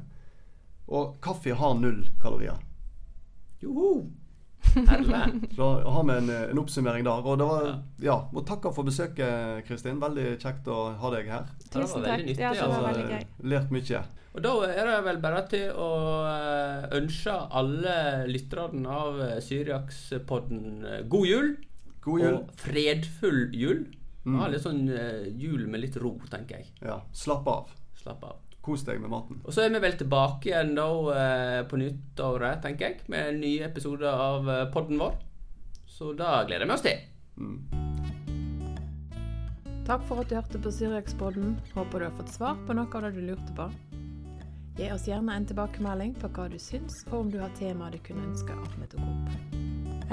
Og 0.93 1.17
kaffe 1.25 1.55
har 1.58 1.73
null 1.79 2.05
kalorier. 2.21 2.62
Joho! 3.63 4.05
Så 5.56 5.67
da 5.84 5.89
har 5.95 6.04
vi 6.10 6.13
en, 6.17 6.30
en 6.36 6.60
oppsummering 6.62 7.06
der. 7.08 7.23
Og 7.25 7.38
det 7.39 7.47
var, 7.47 7.65
Ja. 7.69 7.75
ja, 8.10 8.17
må 8.36 8.43
takke 8.47 8.71
for 8.75 8.84
besøket, 8.88 9.63
Kristin. 9.67 9.99
Veldig 10.04 10.28
kjekt 10.41 10.67
å 10.71 10.80
ha 10.99 11.12
deg 11.15 11.30
her. 11.32 11.47
Tusen 11.71 12.04
takk. 12.04 12.25
nyttig, 12.25 12.39
Ja, 12.43 12.51
det 12.54 12.62
var 12.65 12.75
altså. 12.75 12.88
veldig 12.91 13.06
gøy. 13.13 13.21
Eh, 13.23 13.49
Lært 13.54 13.71
mye. 13.75 14.04
Og 14.36 14.41
da 14.43 14.51
er 14.67 14.89
det 14.89 14.95
vel 15.06 15.19
bare 15.23 15.41
til 15.47 15.69
å 15.80 15.89
eh, 16.28 16.88
ønske 16.97 17.36
alle 17.56 17.93
lytterne 18.28 18.89
av 18.91 19.21
eh, 19.23 19.38
Syriakspodden 19.45 20.65
eh, 20.86 21.01
god 21.08 21.28
jul. 21.30 21.54
God 22.04 22.19
jul. 22.21 22.34
Og 22.41 22.49
fredfull 22.60 23.45
jul. 23.56 23.86
Mm. 24.25 24.39
Ha 24.41 24.47
litt 24.49 24.63
sånn 24.65 24.84
eh, 24.89 25.28
jul 25.38 25.67
med 25.69 25.86
litt 25.86 25.95
ro, 26.01 26.15
tenker 26.32 26.60
jeg. 26.60 26.71
Ja, 26.82 26.99
slapp 27.15 27.47
av. 27.47 27.69
Slapp 28.01 28.23
av. 28.28 28.41
Kos 28.65 28.82
deg 28.88 28.97
med 29.01 29.12
maten. 29.13 29.41
Og 29.45 29.54
så 29.54 29.65
er 29.65 29.73
vi 29.75 29.82
vel 29.84 29.97
tilbake 29.99 30.49
igjen 30.49 30.73
da 30.78 30.88
eh, 31.13 31.62
på 31.69 31.78
nyttåret, 31.78 32.63
tenker 32.65 32.88
jeg, 32.88 33.04
med 33.13 33.30
en 33.30 33.41
ny 33.43 33.54
episode 33.67 34.10
av 34.10 34.49
eh, 34.49 34.65
podden 34.73 35.01
vår. 35.01 35.19
Så 35.86 36.15
da 36.17 36.39
gleder 36.49 36.65
vi 36.65 36.73
oss 36.73 36.86
til. 36.86 37.04
Mm. 37.38 37.60
Takk 39.86 40.01
for 40.10 40.23
at 40.23 40.32
du 40.32 40.39
hørte 40.39 40.58
på 40.58 40.71
Syriakspodden. 40.73 41.54
Håper 41.75 42.01
du 42.01 42.08
har 42.08 42.17
fått 42.17 42.34
svar 42.34 42.58
på 42.65 42.73
noe 42.73 42.89
av 42.89 43.06
det 43.06 43.12
du 43.19 43.21
lurte 43.28 43.54
på. 43.54 43.69
Gi 44.75 44.89
oss 44.91 45.05
gjerne 45.07 45.31
en 45.31 45.45
tilbakemelding 45.47 46.17
på 46.19 46.27
hva 46.35 46.49
du 46.51 46.57
syns, 46.59 46.97
og 47.07 47.21
om 47.21 47.29
du 47.31 47.38
har 47.39 47.53
temaer 47.55 47.93
du 47.95 48.01
kunne 48.03 48.25
ønske 48.27 48.57
at 48.59 48.73
vi 48.75 48.89
tok 48.91 49.05
opp. 49.07 49.61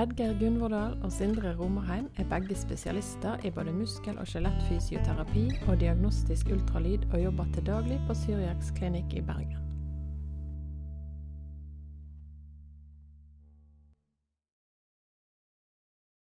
Edgeir 0.02 0.36
Gunvordal 0.38 0.94
og 1.02 1.10
Sindre 1.12 1.50
Romerheim 1.58 2.06
er 2.16 2.28
begge 2.30 2.54
spesialister 2.56 3.42
i 3.44 3.50
både 3.50 3.74
muskel- 3.74 4.20
og 4.22 4.30
skjelettfysioterapi 4.30 5.48
og 5.66 5.82
diagnostisk 5.82 6.54
ultralyd, 6.54 7.10
og 7.10 7.24
jobber 7.24 7.50
til 7.56 7.66
daglig 7.66 7.98
på 8.06 8.16
Syriaks 8.22 8.70
klinikk 8.78 9.18
i 9.18 9.26
Bergen. 9.26 9.61